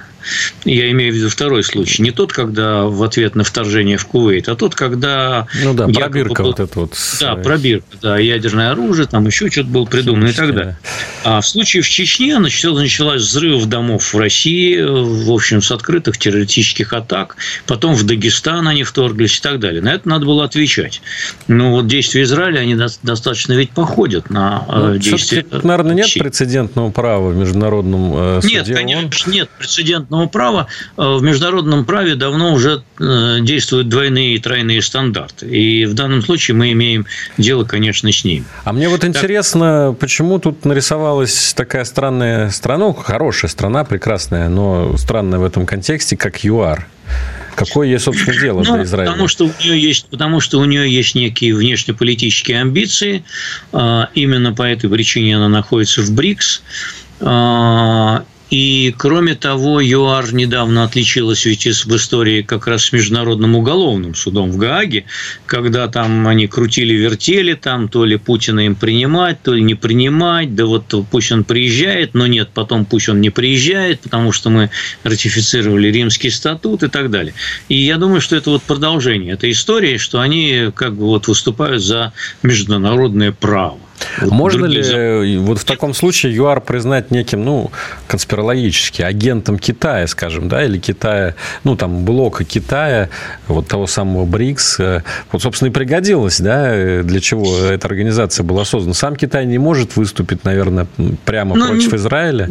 [0.64, 2.02] Я имею в виду второй случай.
[2.02, 5.46] Не тот, когда в ответ на вторжение в Кувейт, а тот, когда...
[5.62, 6.50] Ну да, пробирка был...
[6.50, 6.94] вот это вот.
[7.20, 10.78] Да, пробирка, да, ядерное оружие, там еще что-то было придумано и так далее.
[11.24, 16.92] А в случае в Чечне началась взрыв домов в России, в общем, с открытых террористических
[16.92, 19.82] атак, потом в Дагестан они вторглись и так далее.
[19.82, 21.02] На это надо было отвечать.
[21.48, 25.44] Но вот действия Израиля, они достаточно ведь походят на э, ну, действия...
[25.50, 31.16] Наверное, нет прецедентного права в международном э, суде Нет, конечно, нет прецедентного международного права, э,
[31.18, 35.46] в международном праве давно уже э, действуют двойные и тройные стандарты.
[35.46, 37.06] И в данном случае мы имеем
[37.38, 38.44] дело, конечно, с ним.
[38.64, 44.96] А мне вот интересно, почему тут нарисовалась такая странная страна, ну, хорошая страна, прекрасная, но
[44.96, 46.86] странная в этом контексте, как ЮАР.
[47.56, 49.10] Какое ей, собственно, дело ну, до Израиля?
[49.10, 53.22] Потому что, у нее есть, потому что у нее есть некие внешнеполитические амбиции.
[53.72, 56.62] А, именно по этой причине она находится в БРИКС.
[58.50, 64.50] И, кроме того, ЮАР недавно отличилась ведь в истории как раз с Международным уголовным судом
[64.50, 65.04] в Гааге,
[65.46, 70.66] когда там они крутили-вертели, там то ли Путина им принимать, то ли не принимать, да
[70.66, 74.70] вот пусть он приезжает, но нет, потом пусть он не приезжает, потому что мы
[75.04, 77.34] ратифицировали Римский статут и так далее.
[77.68, 81.82] И я думаю, что это вот продолжение этой истории, что они как бы вот выступают
[81.82, 83.78] за международное право.
[84.22, 85.40] Можно ли за...
[85.40, 87.70] вот в таком случае ЮАР признать неким, ну,
[88.08, 91.34] конспирологически, агентом Китая, скажем, да, или Китая,
[91.64, 93.08] ну, там, блока Китая,
[93.46, 98.64] вот того самого БРИКС, э, вот, собственно, и пригодилось, да, для чего эта организация была
[98.64, 98.94] создана.
[98.94, 100.86] Сам Китай не может выступить, наверное,
[101.24, 102.50] прямо ну, против Израиля.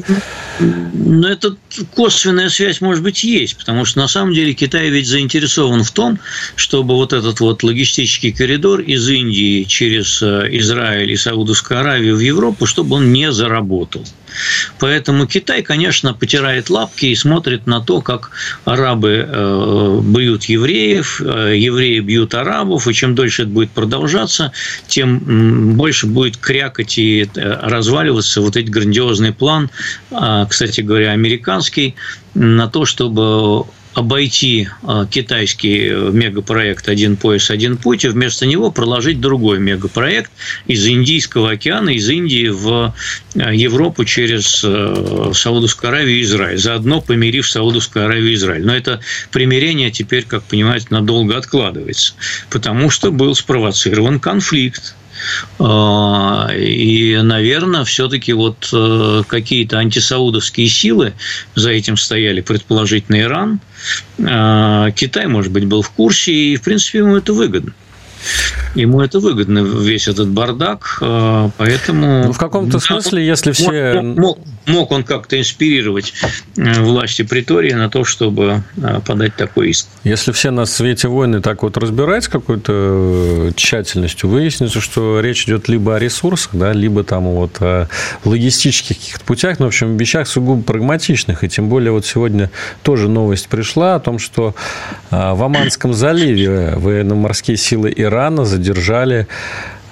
[0.60, 1.56] Но это
[1.96, 6.20] косвенная связь, может быть, есть, потому что, на самом деле, Китай ведь заинтересован в том,
[6.56, 12.18] чтобы вот этот вот логистический коридор из Индии через э, Израиль и Саудовскую Саудовскую Аравию
[12.18, 14.04] в Европу, чтобы он не заработал.
[14.78, 18.32] Поэтому Китай, конечно, потирает лапки и смотрит на то, как
[18.66, 24.52] арабы э, бьют евреев, э, евреи бьют арабов, и чем дольше это будет продолжаться,
[24.88, 29.70] тем больше будет крякать и э, разваливаться вот этот грандиозный план,
[30.12, 31.96] а, кстати говоря, американский,
[32.34, 33.66] на то, чтобы
[34.00, 40.32] обойти а, китайский мегапроект «Один пояс, один путь» и вместо него проложить другой мегапроект
[40.68, 42.94] из Индийского океана, из Индии в
[43.36, 48.66] а, Европу через а, Саудовскую Аравию и Израиль, заодно помирив Саудовскую Аравию и Израиль.
[48.66, 52.14] Но это примирение теперь, как понимаете, надолго откладывается,
[52.50, 54.96] потому что был спровоцирован конфликт
[55.60, 61.14] и, наверное, все-таки вот э, какие-то антисаудовские силы
[61.56, 63.60] за этим стояли, предположительно, Иран.
[64.26, 67.74] А, Китай, может быть, был в курсе, и, в принципе, ему это выгодно.
[68.76, 72.26] Ему это выгодно, весь этот бардак, э, поэтому...
[72.26, 74.02] Ну, в каком-то смысле, если все...
[74.02, 76.14] Мог, мог, мог он как-то инспирировать
[76.56, 79.88] э, власти Притории на то, чтобы э, подать такой иск.
[80.04, 85.68] Если все на свете войны так вот разбирать с какой-то тщательностью, выяснится, что речь идет
[85.68, 87.88] либо о ресурсах, да, либо там вот о
[88.24, 91.44] логистических каких-то путях, но, в общем, вещах сугубо прагматичных.
[91.44, 92.52] И тем более вот сегодня
[92.84, 94.54] тоже новость пришла о том, что
[95.10, 99.28] в Оманском заливе военно-морские силы Ирана задержали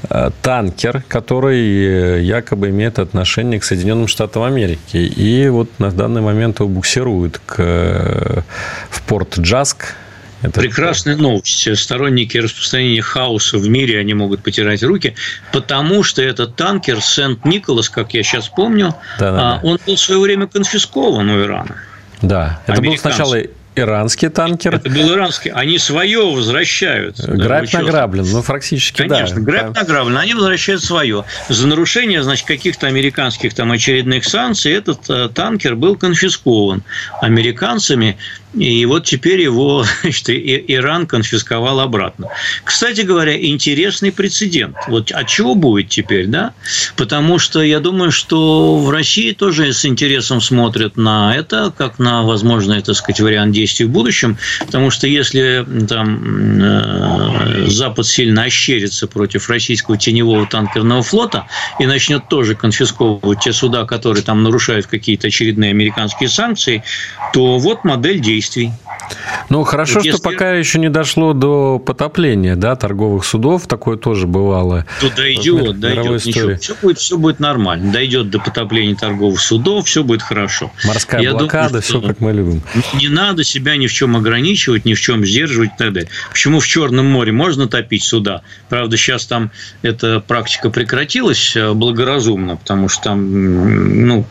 [0.10, 4.98] э, танкер, который э, якобы имеет отношение к Соединенным Штатам Америки.
[4.98, 8.42] И вот на данный момент его буксируют к, э,
[8.90, 9.96] в порт Джаск,
[10.44, 11.78] это Прекрасная новость.
[11.78, 15.16] Сторонники распространения хаоса в мире, они могут потирать руки,
[15.52, 19.60] потому что этот танкер Сент-Николас, как я сейчас помню, да, да, да.
[19.64, 21.78] он был в свое время конфискован у Ирана.
[22.22, 23.38] Да, это был сначала
[23.78, 24.76] иранский танкер.
[24.76, 25.52] Это был иранский.
[25.52, 27.20] Они свое возвращают.
[27.20, 28.26] Грабь награблен.
[28.32, 29.42] Ну, фактически, Конечно, да.
[29.42, 30.18] грабь награблен.
[30.18, 31.26] Они возвращают свое.
[31.50, 36.84] За нарушение, значит, каких-то американских там очередных санкций этот э, танкер был конфискован
[37.22, 38.18] американцами
[38.54, 42.30] и вот теперь его значит, Иран конфисковал обратно.
[42.64, 44.76] Кстати говоря, интересный прецедент.
[44.88, 46.54] Вот от чего будет теперь, да?
[46.96, 52.24] Потому что я думаю, что в России тоже с интересом смотрят на это, как на
[52.24, 54.38] возможный, так сказать, вариант действий в будущем.
[54.66, 61.48] Потому что если там э, Запад сильно ощерится против российского теневого танкерного флота
[61.80, 66.84] и начнет тоже конфисковывать те суда, которые там нарушают какие-то очередные американские санкции,
[67.34, 68.72] то вот модель действий действий.
[69.50, 70.22] Ну, хорошо, вот что если...
[70.22, 74.86] пока еще не дошло до потопления, да, торговых судов, такое тоже бывало.
[75.00, 80.04] Тут дойдет, дойдет, ничего, все будет, все будет нормально, дойдет до потопления торговых судов, все
[80.04, 80.72] будет хорошо.
[80.86, 82.62] Морская Я блокада, думаю, все как мы любим.
[82.94, 86.10] Не надо себя ни в чем ограничивать, ни в чем сдерживать и так далее.
[86.30, 88.42] Почему в Черном море можно топить суда?
[88.70, 94.26] Правда, сейчас там эта практика прекратилась э, благоразумно, потому что там, ну,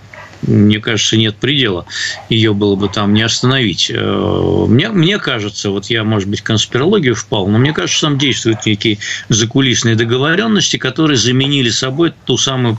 [0.46, 1.86] мне кажется, нет предела.
[2.28, 3.90] Ее было бы там не остановить.
[3.92, 8.66] Э, мне, мне кажется, вот я, может быть, конспирологию впал, но мне кажется, там действуют
[8.66, 12.78] некие закулисные договоренности, которые заменили собой ту самую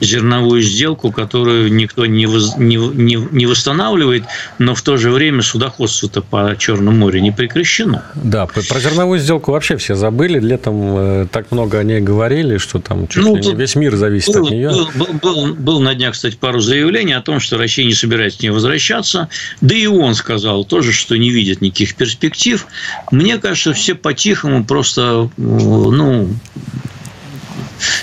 [0.00, 4.24] зерновую сделку, которую никто не, воз, не, не, не восстанавливает,
[4.58, 8.04] но в то же время судоходство-то по Черному морю не прекращено.
[8.14, 10.38] Да, про зерновую сделку вообще все забыли.
[10.38, 13.96] Летом э, так много о ней говорили, что там чуть ну, ли не весь мир
[13.96, 14.70] зависит был, от нее.
[14.70, 18.38] Был, был, был, был на днях, кстати, пару заявлений о том, что Россия не собирается
[18.38, 19.28] к ней возвращаться.
[19.60, 22.66] Да и он сказал тоже, что не видит никаких перспектив.
[23.10, 26.28] Мне кажется, все по-тихому просто ну,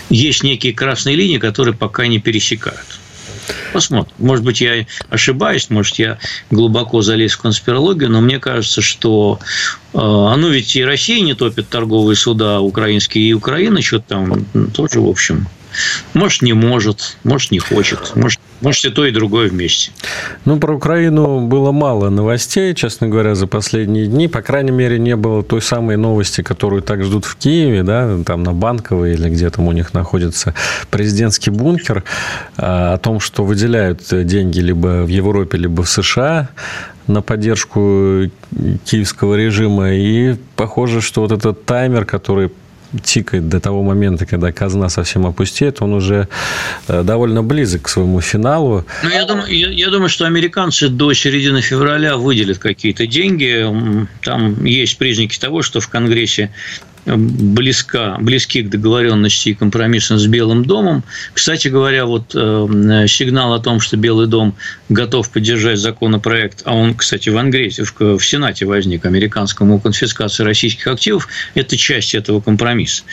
[0.09, 2.99] есть некие красные линии, которые пока не пересекают.
[3.73, 4.13] Посмотрим.
[4.19, 6.17] Может быть, я ошибаюсь, может, я
[6.49, 9.39] глубоко залез в конспирологию, но мне кажется, что
[9.93, 15.01] э, оно ведь и Россия не топит торговые суда украинские, и Украина что-то там тоже,
[15.01, 15.47] в общем,
[16.13, 19.91] может, не может, может, не хочет, может, может, и то, и другое вместе.
[20.45, 24.27] Ну, про Украину было мало новостей, честно говоря, за последние дни.
[24.27, 28.43] По крайней мере, не было той самой новости, которую так ждут в Киеве, да, там
[28.43, 30.53] на Банковой или где там у них находится
[30.89, 32.03] президентский бункер,
[32.57, 36.49] а, о том, что выделяют деньги либо в Европе, либо в США
[37.07, 38.29] на поддержку
[38.85, 39.91] киевского режима.
[39.91, 42.49] И похоже, что вот этот таймер, который
[43.01, 46.27] тикает до того момента, когда казна совсем опустеет, он уже
[46.87, 48.85] э, довольно близок к своему финалу.
[49.03, 54.07] Ну, я думаю, я, я думаю, что американцы до середины февраля выделят какие-то деньги.
[54.21, 56.51] Там есть признаки того, что в Конгрессе
[57.05, 61.03] близка, близки к договоренности и компромиссам с Белым домом.
[61.33, 64.55] Кстати говоря, вот э, сигнал о том, что Белый дом
[64.89, 70.87] готов поддержать законопроект, а он, кстати, в Англии, в, в Сенате возник, американскому конфискации российских
[70.87, 73.03] активов, это часть этого компромисса.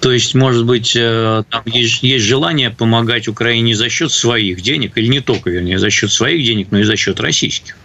[0.00, 4.96] То есть, может быть, э, там есть, есть желание помогать Украине за счет своих денег,
[4.96, 7.76] или не только, вернее, за счет своих денег, но и за счет российских.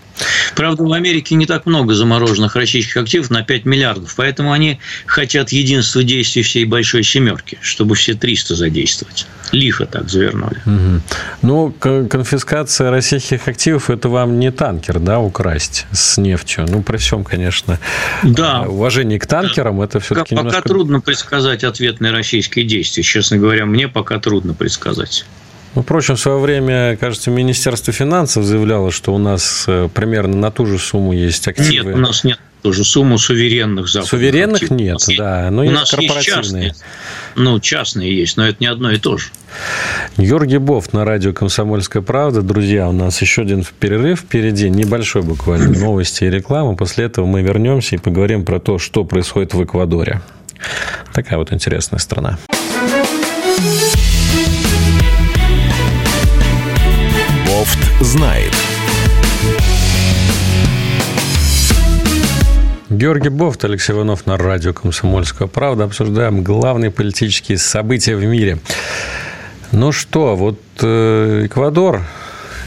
[0.55, 5.51] Правда, в Америке не так много замороженных российских активов на 5 миллиардов, поэтому они хотят
[5.51, 9.27] единства действий всей большой семерки, чтобы все 300 задействовать.
[9.51, 10.61] Лихо так завернули.
[10.65, 11.01] Угу.
[11.41, 16.65] Ну, конфискация российских активов– это вам не танкер, да, украсть с нефтью?
[16.67, 17.79] Ну, при всем, конечно,
[18.23, 18.61] да.
[18.61, 20.67] уважении к танкерам, это все-таки Пока немножко...
[20.67, 23.03] трудно предсказать ответные российские действия.
[23.03, 25.25] Честно говоря, мне пока трудно предсказать.
[25.75, 30.49] Ну, впрочем, в свое время, кажется, Министерство финансов заявляло, что у нас э, примерно на
[30.49, 31.89] ту же сумму есть активы.
[31.89, 34.81] Нет, у нас нет ту же сумму суверенных западных Суверенных активов.
[34.81, 36.63] нет, да, но у есть нас корпоративные.
[36.63, 36.75] Есть частные,
[37.35, 39.27] ну, частные есть, но это не одно и то же.
[40.17, 42.41] Георгий Бов на радио «Комсомольская правда».
[42.41, 46.75] Друзья, у нас еще один перерыв впереди, небольшой буквально, новости и реклама.
[46.75, 50.21] После этого мы вернемся и поговорим про то, что происходит в Эквадоре.
[51.13, 52.39] Такая вот интересная страна.
[57.99, 58.53] Знает.
[62.89, 65.85] Георгий Бофт, Алексей Иванов на радио «Комсомольская правда».
[65.85, 68.59] Обсуждаем главные политические события в мире.
[69.71, 72.01] Ну что, вот э, Эквадор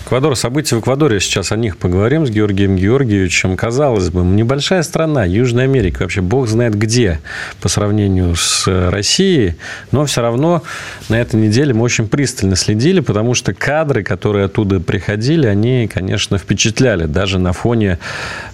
[0.09, 3.59] Эквадор, события в Эквадоре, сейчас о них поговорим с Георгием Георгиевичем.
[3.59, 7.21] Казалось бы, небольшая страна, Южная Америка, вообще бог знает где
[7.61, 9.57] по сравнению с Россией,
[9.93, 10.63] но все равно
[11.11, 16.39] на этой неделе мы очень пристально следили, потому что кадры, которые оттуда приходили, они, конечно,
[16.39, 17.99] впечатляли, даже на фоне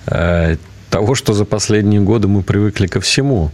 [0.08, 0.56] э,
[0.90, 3.52] того, что за последние годы мы привыкли ко всему.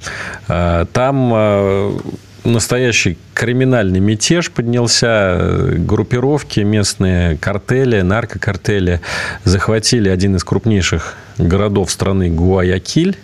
[0.48, 1.98] Э, там э,
[2.44, 5.74] настоящий криминальный мятеж поднялся.
[5.78, 9.00] Группировки, местные картели, наркокартели
[9.44, 13.16] захватили один из крупнейших городов страны Гуаякиль.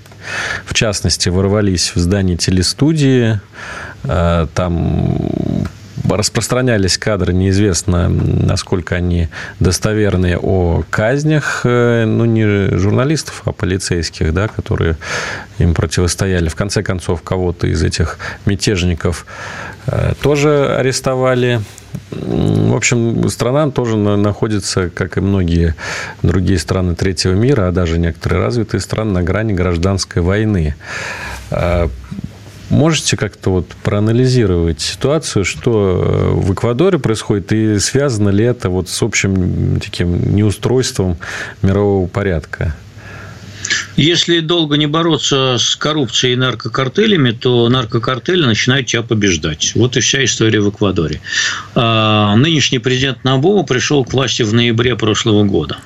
[0.64, 3.40] В частности, ворвались в здание телестудии.
[4.04, 5.66] Э, там
[6.08, 9.28] распространялись кадры, неизвестно, насколько они
[9.60, 14.96] достоверные, о казнях, э, ну, не журналистов, а полицейских, да, которые
[15.58, 16.48] им противостояли.
[16.48, 19.26] В конце концов, кого-то из этих мятежников
[19.86, 21.60] э, тоже арестовали.
[22.10, 25.74] В общем, страна тоже находится, как и многие
[26.22, 30.74] другие страны третьего мира, а даже некоторые развитые страны, на грани гражданской войны.
[32.70, 38.88] Можете как-то вот проанализировать ситуацию, что э, в Эквадоре происходит, и связано ли это вот
[38.88, 41.16] с общим таким неустройством
[41.62, 42.74] мирового порядка?
[43.96, 49.72] Если долго не бороться с коррупцией и наркокартелями, то наркокартели начинают тебя побеждать.
[49.74, 51.20] Вот и вся история в Эквадоре.
[51.74, 55.78] А, нынешний президент Набова пришел к власти в ноябре прошлого года.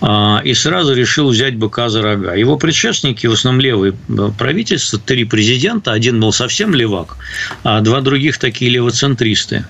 [0.00, 2.34] А, и сразу решил взять быка за рога.
[2.34, 7.16] Его предшественники, в основном левые э, правительства, три президента, один был совсем левак,
[7.64, 9.64] а два других такие левоцентристы.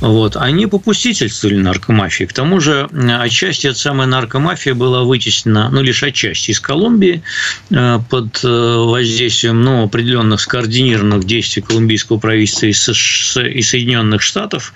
[0.00, 0.36] Вот.
[0.36, 2.24] Они попустительствовали наркомафии.
[2.24, 2.88] К тому же,
[3.20, 7.22] отчасти эта самая наркомафия была вытеснена, ну, лишь отчасти, из Колумбии
[7.70, 14.72] э, под э, воздействием ну, определенных скоординированных действий колумбийского правительства и Соединенных Штатов,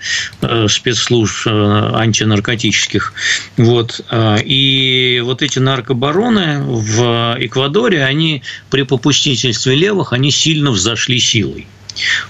[0.67, 3.13] спецслужб антинаркотических.
[3.57, 4.01] Вот.
[4.43, 11.65] И и вот эти наркобароны в Эквадоре, они при попустительстве левых, они сильно взошли силой.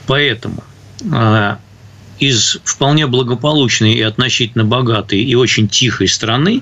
[0.05, 0.63] Поэтому
[1.11, 1.59] а,
[2.19, 6.61] из вполне благополучной и относительно богатой и очень тихой страны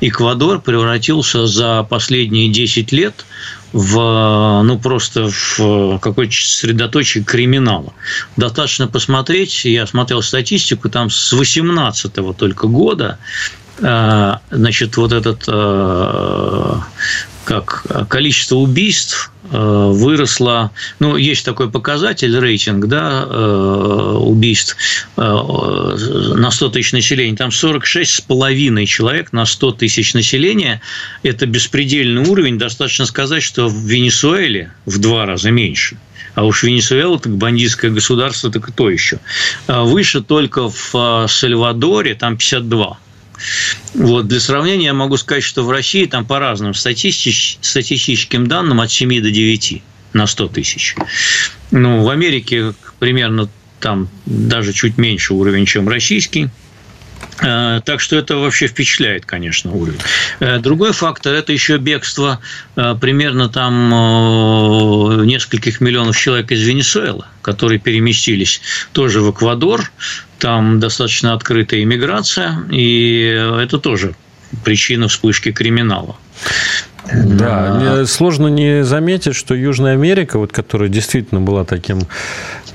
[0.00, 3.24] Эквадор превратился за последние 10 лет
[3.72, 7.92] в, ну, просто в какое-то средоточие криминала.
[8.36, 13.18] Достаточно посмотреть, я смотрел статистику, там с 18 только года
[13.78, 16.74] значит, вот этот э,
[17.44, 23.24] как количество убийств э, выросло, ну, есть такой показатель, рейтинг, да,
[24.18, 24.76] убийств
[25.16, 30.80] на 100 тысяч населения, там 46,5 человек на 100 тысяч населения,
[31.22, 35.96] это беспредельный уровень, достаточно сказать, что в Венесуэле в два раза меньше.
[36.34, 39.18] А уж Венесуэла, так бандитское государство, так и то еще.
[39.66, 42.98] Выше только в Сальвадоре, там 52
[43.94, 48.80] вот, для сравнения я могу сказать, что в России там по разным статистич, статистическим данным
[48.80, 49.82] от 7 до 9
[50.12, 50.94] на 100 тысяч.
[51.70, 53.48] Ну, в Америке примерно
[53.80, 56.48] там даже чуть меньше уровень, чем российский.
[57.40, 60.00] Э, так что это вообще впечатляет, конечно, уровень.
[60.40, 62.40] Э, другой фактор– это еще бегство
[62.76, 68.60] э, примерно там нескольких миллионов человек из Венесуэлы, которые переместились
[68.92, 69.90] тоже в Эквадор.
[70.38, 74.14] Там достаточно открытая иммиграция, и это тоже
[74.64, 76.16] причина вспышки криминала.
[77.12, 82.00] Да, сложно не заметить, что Южная Америка, вот, которая действительно была таким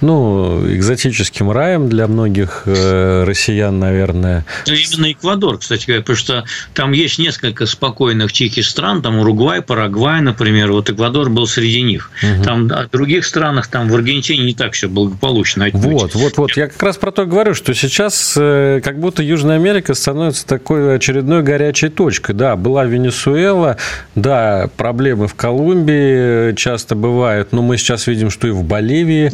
[0.02, 4.46] ну, экзотическим раем для многих э, россиян, наверное.
[4.66, 10.22] Именно Эквадор, кстати говоря, потому что там есть несколько спокойных тихих стран, там Уругвай, Парагвай,
[10.22, 12.12] например, вот Эквадор был среди них.
[12.22, 12.44] Угу.
[12.44, 15.68] Там в других странах, там в Аргентине не так все благополучно.
[15.74, 16.58] Вот, вот, вот.
[16.58, 20.96] Я как раз про то говорю, что сейчас э, как будто Южная Америка становится такой
[20.96, 22.34] очередной горячей точкой.
[22.34, 23.78] Да, была Венесуэла,
[24.16, 29.32] да, проблемы в Колумбии часто бывают, но мы сейчас видим, что и в Боливии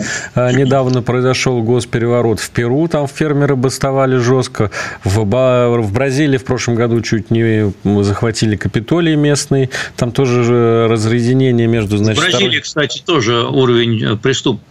[0.51, 4.71] недавно произошел госпереворот в Перу, там фермеры бастовали жестко.
[5.03, 7.73] В, в Бразилии в прошлом году чуть не
[8.03, 9.69] захватили Капитолий местный.
[9.95, 11.97] Там тоже разъединение между...
[11.97, 14.61] Значит, в Бразилии, кстати, тоже уровень э, преступ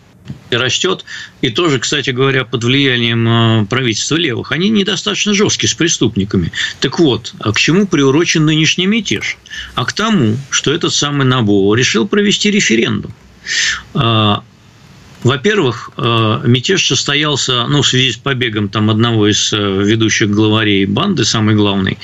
[0.51, 1.05] растет,
[1.41, 6.53] и тоже, кстати говоря, под влиянием э, правительства левых, они недостаточно жесткие с преступниками.
[6.81, 9.39] Так вот, а к чему приурочен нынешний мятеж?
[9.75, 13.15] А к тому, что этот самый Набо решил провести референдум.
[15.25, 20.87] Во-первых, э, мятеж состоялся ну, в связи с побегом там, одного из э, ведущих главарей
[20.87, 21.99] банды, самый главный.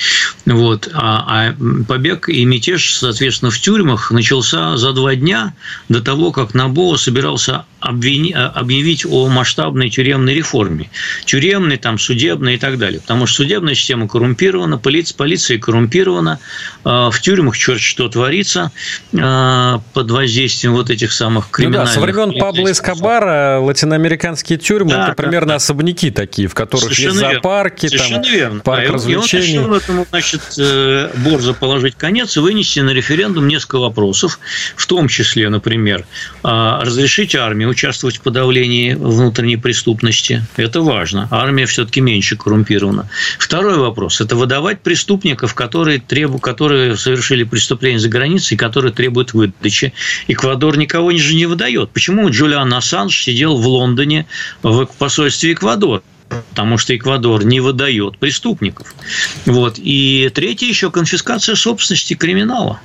[0.46, 0.88] Вот.
[0.92, 1.54] А, а
[1.86, 5.54] побег и мятеж, соответственно, в тюрьмах начался за два дня
[5.88, 10.91] до того, как Набо собирался объявить о масштабной тюремной реформе.
[11.24, 13.01] Тюремной, там, судебной и так далее.
[13.01, 16.39] Потому что судебная система коррумпирована, полиция, полиция коррумпирована,
[16.85, 18.72] э, в тюрьмах черт что творится
[19.12, 21.80] под воздействием вот этих самых криминальных...
[21.80, 25.55] Ну да, со времен Пабло Эскобара латиноамериканские тюрьмы да, это примерно да.
[25.57, 28.61] особняки такие, в которых Совершенно есть зоопарки, Совершенно там, верно.
[28.61, 29.55] парк да, развлечений.
[29.55, 34.39] И он решил этому, значит, э, борзо положить конец и вынести на референдум несколько вопросов,
[34.76, 36.07] в том числе, например,
[36.43, 40.43] а, разрешить армии участвовать в подавлении внутренней преступности.
[40.57, 41.29] Это важно.
[41.31, 43.09] Армия все-таки меньше коррумпирована.
[43.39, 49.93] Второй вопрос– это выдавать преступников, которые, требуют, которые совершили преступление за границей, которые требуют выдачи.
[50.29, 51.91] Эквадор никого же не выдает.
[51.91, 54.27] Почему Джулиан Ассанж сидел в Лондоне
[54.62, 56.03] в посольстве Эквадора?
[56.51, 58.95] потому что Эквадор не выдает преступников.
[59.47, 59.75] Вот.
[59.77, 62.81] И третье еще конфискация собственности криминала.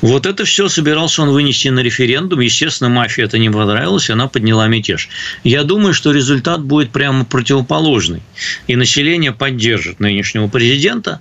[0.00, 2.40] Вот это все собирался он вынести на референдум.
[2.40, 5.08] Естественно, мафия это не понравилось, и она подняла мятеж.
[5.44, 8.22] Я думаю, что результат будет прямо противоположный.
[8.66, 11.20] И население поддержит нынешнего президента.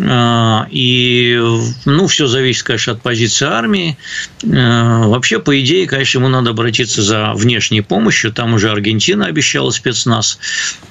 [0.00, 1.40] А, и,
[1.84, 3.98] ну, все зависит, конечно, от позиции армии.
[4.44, 8.32] А, вообще, по идее, конечно, ему надо обратиться за внешней помощью.
[8.32, 10.38] Там уже Аргентина обещала спецназ.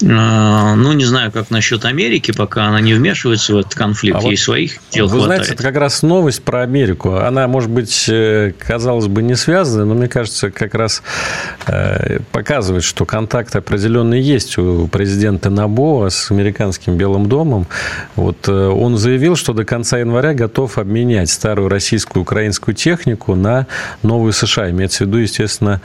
[0.03, 4.17] А, ну, не знаю, как насчет Америки, пока она не вмешивается в этот конфликт.
[4.17, 5.25] А Ей вот своих дел Вы хватает.
[5.39, 7.15] знаете, это как раз новость про Америку Америку.
[7.15, 11.01] Она, может быть, э, казалось бы, не связана, но мне кажется, как раз
[11.67, 17.67] э, показывает, что контакт определенный есть у президента Набо с американским Белым домом.
[18.15, 23.67] Вот э, он заявил, что до конца января готов обменять старую российскую украинскую технику на
[24.03, 24.69] новую США.
[24.69, 25.81] Имеется в виду, естественно,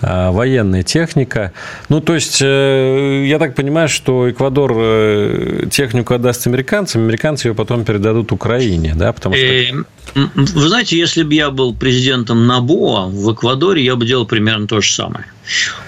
[0.00, 1.52] военная техника.
[1.88, 8.32] Ну, то есть, я так понимаю, что Эквадор технику отдаст американцам, американцы ее потом передадут
[8.32, 9.84] Украине, да, потому что...
[10.14, 14.80] Вы знаете, если бы я был президентом НАБОА в Эквадоре, я бы делал примерно то
[14.80, 15.26] же самое.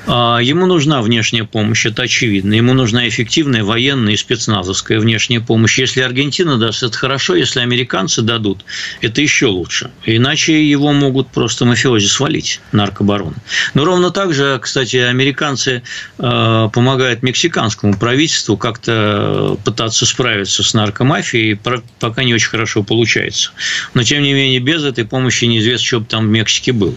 [0.07, 2.55] А, ему нужна внешняя помощь, это очевидно.
[2.55, 5.79] Ему нужна эффективная военная и спецназовская внешняя помощь.
[5.79, 7.35] Если Аргентина даст, это хорошо.
[7.35, 8.65] Если американцы дадут,
[9.01, 9.91] это еще лучше.
[10.05, 13.37] Иначе его могут просто мафиози свалить, наркобароны.
[13.75, 15.83] Но ровно так же, кстати, американцы
[16.19, 21.59] а, помогают мексиканскому правительству как-то пытаться справиться с наркомафией,
[22.01, 23.53] пока не очень хорошо получается.
[23.95, 26.95] Но, тем не менее, без этой помощи неизвестно, что бы там в Мексике было.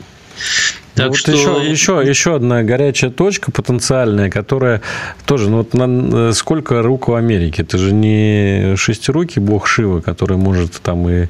[0.96, 1.32] Так вот что...
[1.32, 4.82] еще, еще, еще одна горячая точка потенциальная, которая
[5.26, 7.62] тоже, ну вот на, сколько рук у Америки?
[7.62, 11.28] Это же не шестирукий бог Шива, который может там и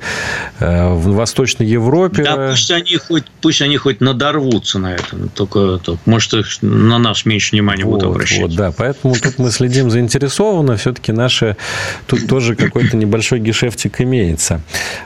[0.59, 2.23] э, в Восточной Европе...
[2.23, 7.25] Да, пусть они хоть, пусть они хоть надорвутся на этом, только, только может, на нас
[7.25, 8.41] меньше внимания вот, будут обращать.
[8.41, 11.57] Вот, да, поэтому тут мы следим заинтересованно, все-таки наши,
[12.05, 14.61] тут тоже какой-то небольшой гешефтик имеется.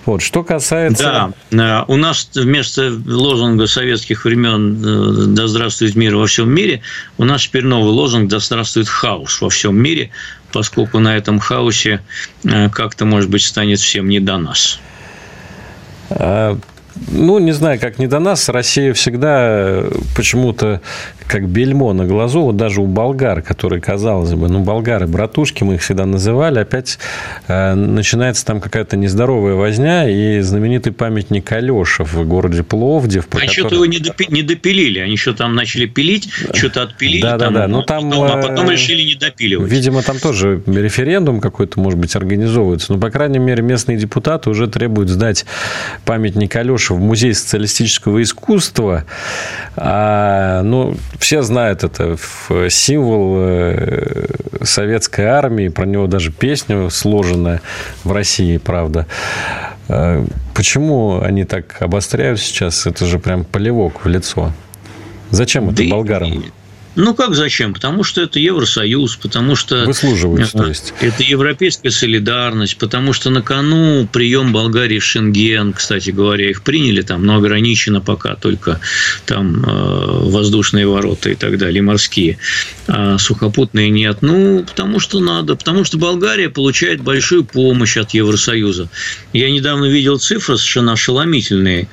[0.05, 1.31] Вот, что касается...
[1.51, 6.81] Да, э, у нас вместо лозунга советских времен времен «Да здравствует мир во всем мире»,
[7.17, 10.11] у нас теперь новый лозунг «Да здравствует хаос во всем мире»,
[10.51, 12.01] поскольку на этом хаосе
[12.43, 14.79] э, как-то, может быть, станет всем не до нас.
[16.09, 16.57] А,
[17.11, 18.49] ну, не знаю, как не до нас.
[18.49, 19.83] Россия всегда
[20.15, 20.81] почему-то
[21.29, 25.75] как бельмо на глазу, вот даже у болгар, которые, казалось бы, ну, болгары, братушки, мы
[25.75, 26.97] их всегда называли, опять
[27.47, 33.25] э, начинается там какая-то нездоровая возня, и знаменитый памятник Алёша в городе Пловдив.
[33.29, 33.47] А который...
[33.47, 37.21] что-то его не, допи- не допилили, они еще там начали пилить, что-то отпилили.
[37.21, 37.67] Да, там, да, да.
[37.67, 39.71] Но там, потом, а потом решили не допиливать.
[39.71, 42.91] Видимо, там тоже референдум какой-то, может быть, организовывается.
[42.93, 45.45] Но, по крайней мере, местные депутаты уже требуют сдать
[46.05, 49.05] памятник Алёше в Музей социалистического искусства.
[49.75, 52.17] А, ну, все знают это
[52.69, 54.25] символ э,
[54.63, 57.61] советской армии, про него даже песня сложенная
[58.03, 59.05] в России, правда.
[59.89, 62.87] Э, почему они так обостряют сейчас?
[62.87, 64.51] Это же прям полевок в лицо.
[65.29, 66.45] Зачем это да болгарам?
[66.99, 67.73] Ну, как зачем?
[67.73, 69.85] Потому что это Евросоюз, потому что...
[69.85, 70.93] Выслуживают, то есть.
[70.99, 77.01] Это европейская солидарность, потому что на кону прием Болгарии в Шенген, кстати говоря, их приняли
[77.01, 78.81] там, но ограничено пока только
[79.25, 82.37] там э, воздушные ворота и так далее, морские,
[82.87, 84.17] а сухопутные нет.
[84.19, 88.89] Ну, потому что надо, потому что Болгария получает большую помощь от Евросоюза.
[89.31, 91.87] Я недавно видел цифры совершенно ошеломительные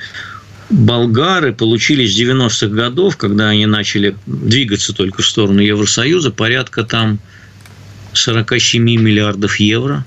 [0.71, 7.19] болгары получили с 90-х годов, когда они начали двигаться только в сторону Евросоюза, порядка там
[8.12, 10.05] 47 миллиардов евро.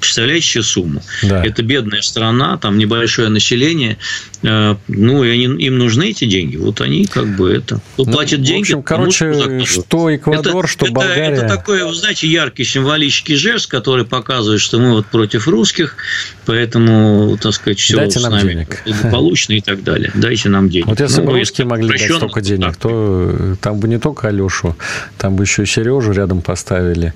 [0.00, 1.02] Представляете себе сумму?
[1.22, 1.44] Да.
[1.44, 3.96] Это бедная страна, там небольшое население.
[4.42, 6.56] Э, ну, и они, им нужны эти деньги.
[6.56, 7.80] Вот они как бы это...
[7.94, 8.72] Кто ну, платит деньги...
[8.72, 11.36] В общем, короче, что Эквадор, это, что это, Болгария...
[11.36, 15.96] Это такой, вы знаете, яркий символический жест, который показывает, что мы вот против русских,
[16.44, 18.82] поэтому, так сказать, все Дайте с нам нами денег.
[18.84, 20.10] благополучно и так далее.
[20.14, 20.86] Дайте нам денег.
[20.86, 24.76] Вот если ну, бы русские могли дать столько денег, то там бы не только Алешу,
[25.16, 27.14] там бы еще и Сережу рядом поставили,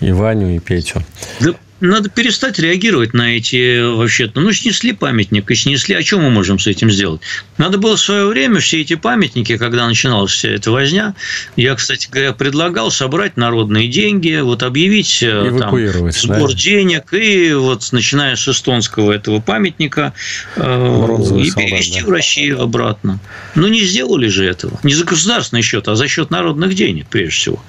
[0.00, 1.04] и Ваню, и Петю.
[1.40, 5.94] Да надо перестать реагировать на эти вообще Ну, снесли памятник и снесли.
[5.94, 7.20] А что мы можем с этим сделать?
[7.58, 11.14] Надо было в свое время все эти памятники, когда начиналась вся эта возня,
[11.56, 16.56] я, кстати говоря, предлагал собрать народные деньги, вот объявить э, там, сбор да?
[16.56, 20.12] денег, и вот начиная с эстонского этого памятника
[20.56, 22.06] э, и солдат, перевести да.
[22.06, 23.18] в Россию обратно.
[23.54, 24.78] Но не сделали же этого.
[24.82, 27.62] Не за государственный счет, а за счет народных денег, прежде всего.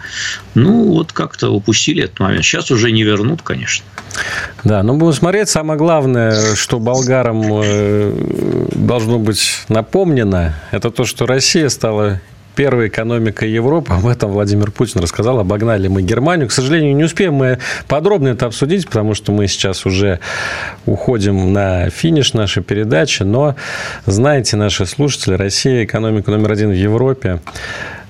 [0.53, 2.45] Ну, вот как-то упустили этот момент.
[2.45, 3.85] Сейчас уже не вернут, конечно.
[4.63, 5.49] Да, но будем смотреть.
[5.49, 8.13] Самое главное, что болгарам э,
[8.71, 12.19] должно быть напомнено, это то, что Россия стала
[12.55, 13.93] первой экономикой Европы.
[13.93, 15.39] Об этом Владимир Путин рассказал.
[15.39, 16.47] Обогнали мы Германию.
[16.47, 20.19] К сожалению, не успеем мы подробно это обсудить, потому что мы сейчас уже
[20.85, 23.23] уходим на финиш нашей передачи.
[23.23, 23.55] Но
[24.05, 27.39] знаете, наши слушатели, Россия экономика номер один в Европе.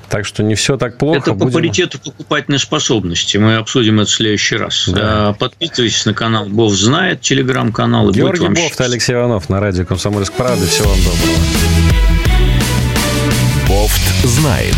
[0.10, 1.20] Так что не все так плохо.
[1.20, 1.53] Это по Будем...
[1.53, 3.38] паритету покупательной способности.
[3.38, 4.88] Мы обсудим это в следующий раз.
[4.88, 5.34] Да.
[5.34, 8.12] Подписывайтесь на канал Бов знает, телеграм-канал.
[8.12, 10.66] Георгий Бофт, Алексей Иванов на радио Комсомольск Правда.
[10.68, 11.38] Всего вам доброго.
[13.68, 14.76] Бофт знает.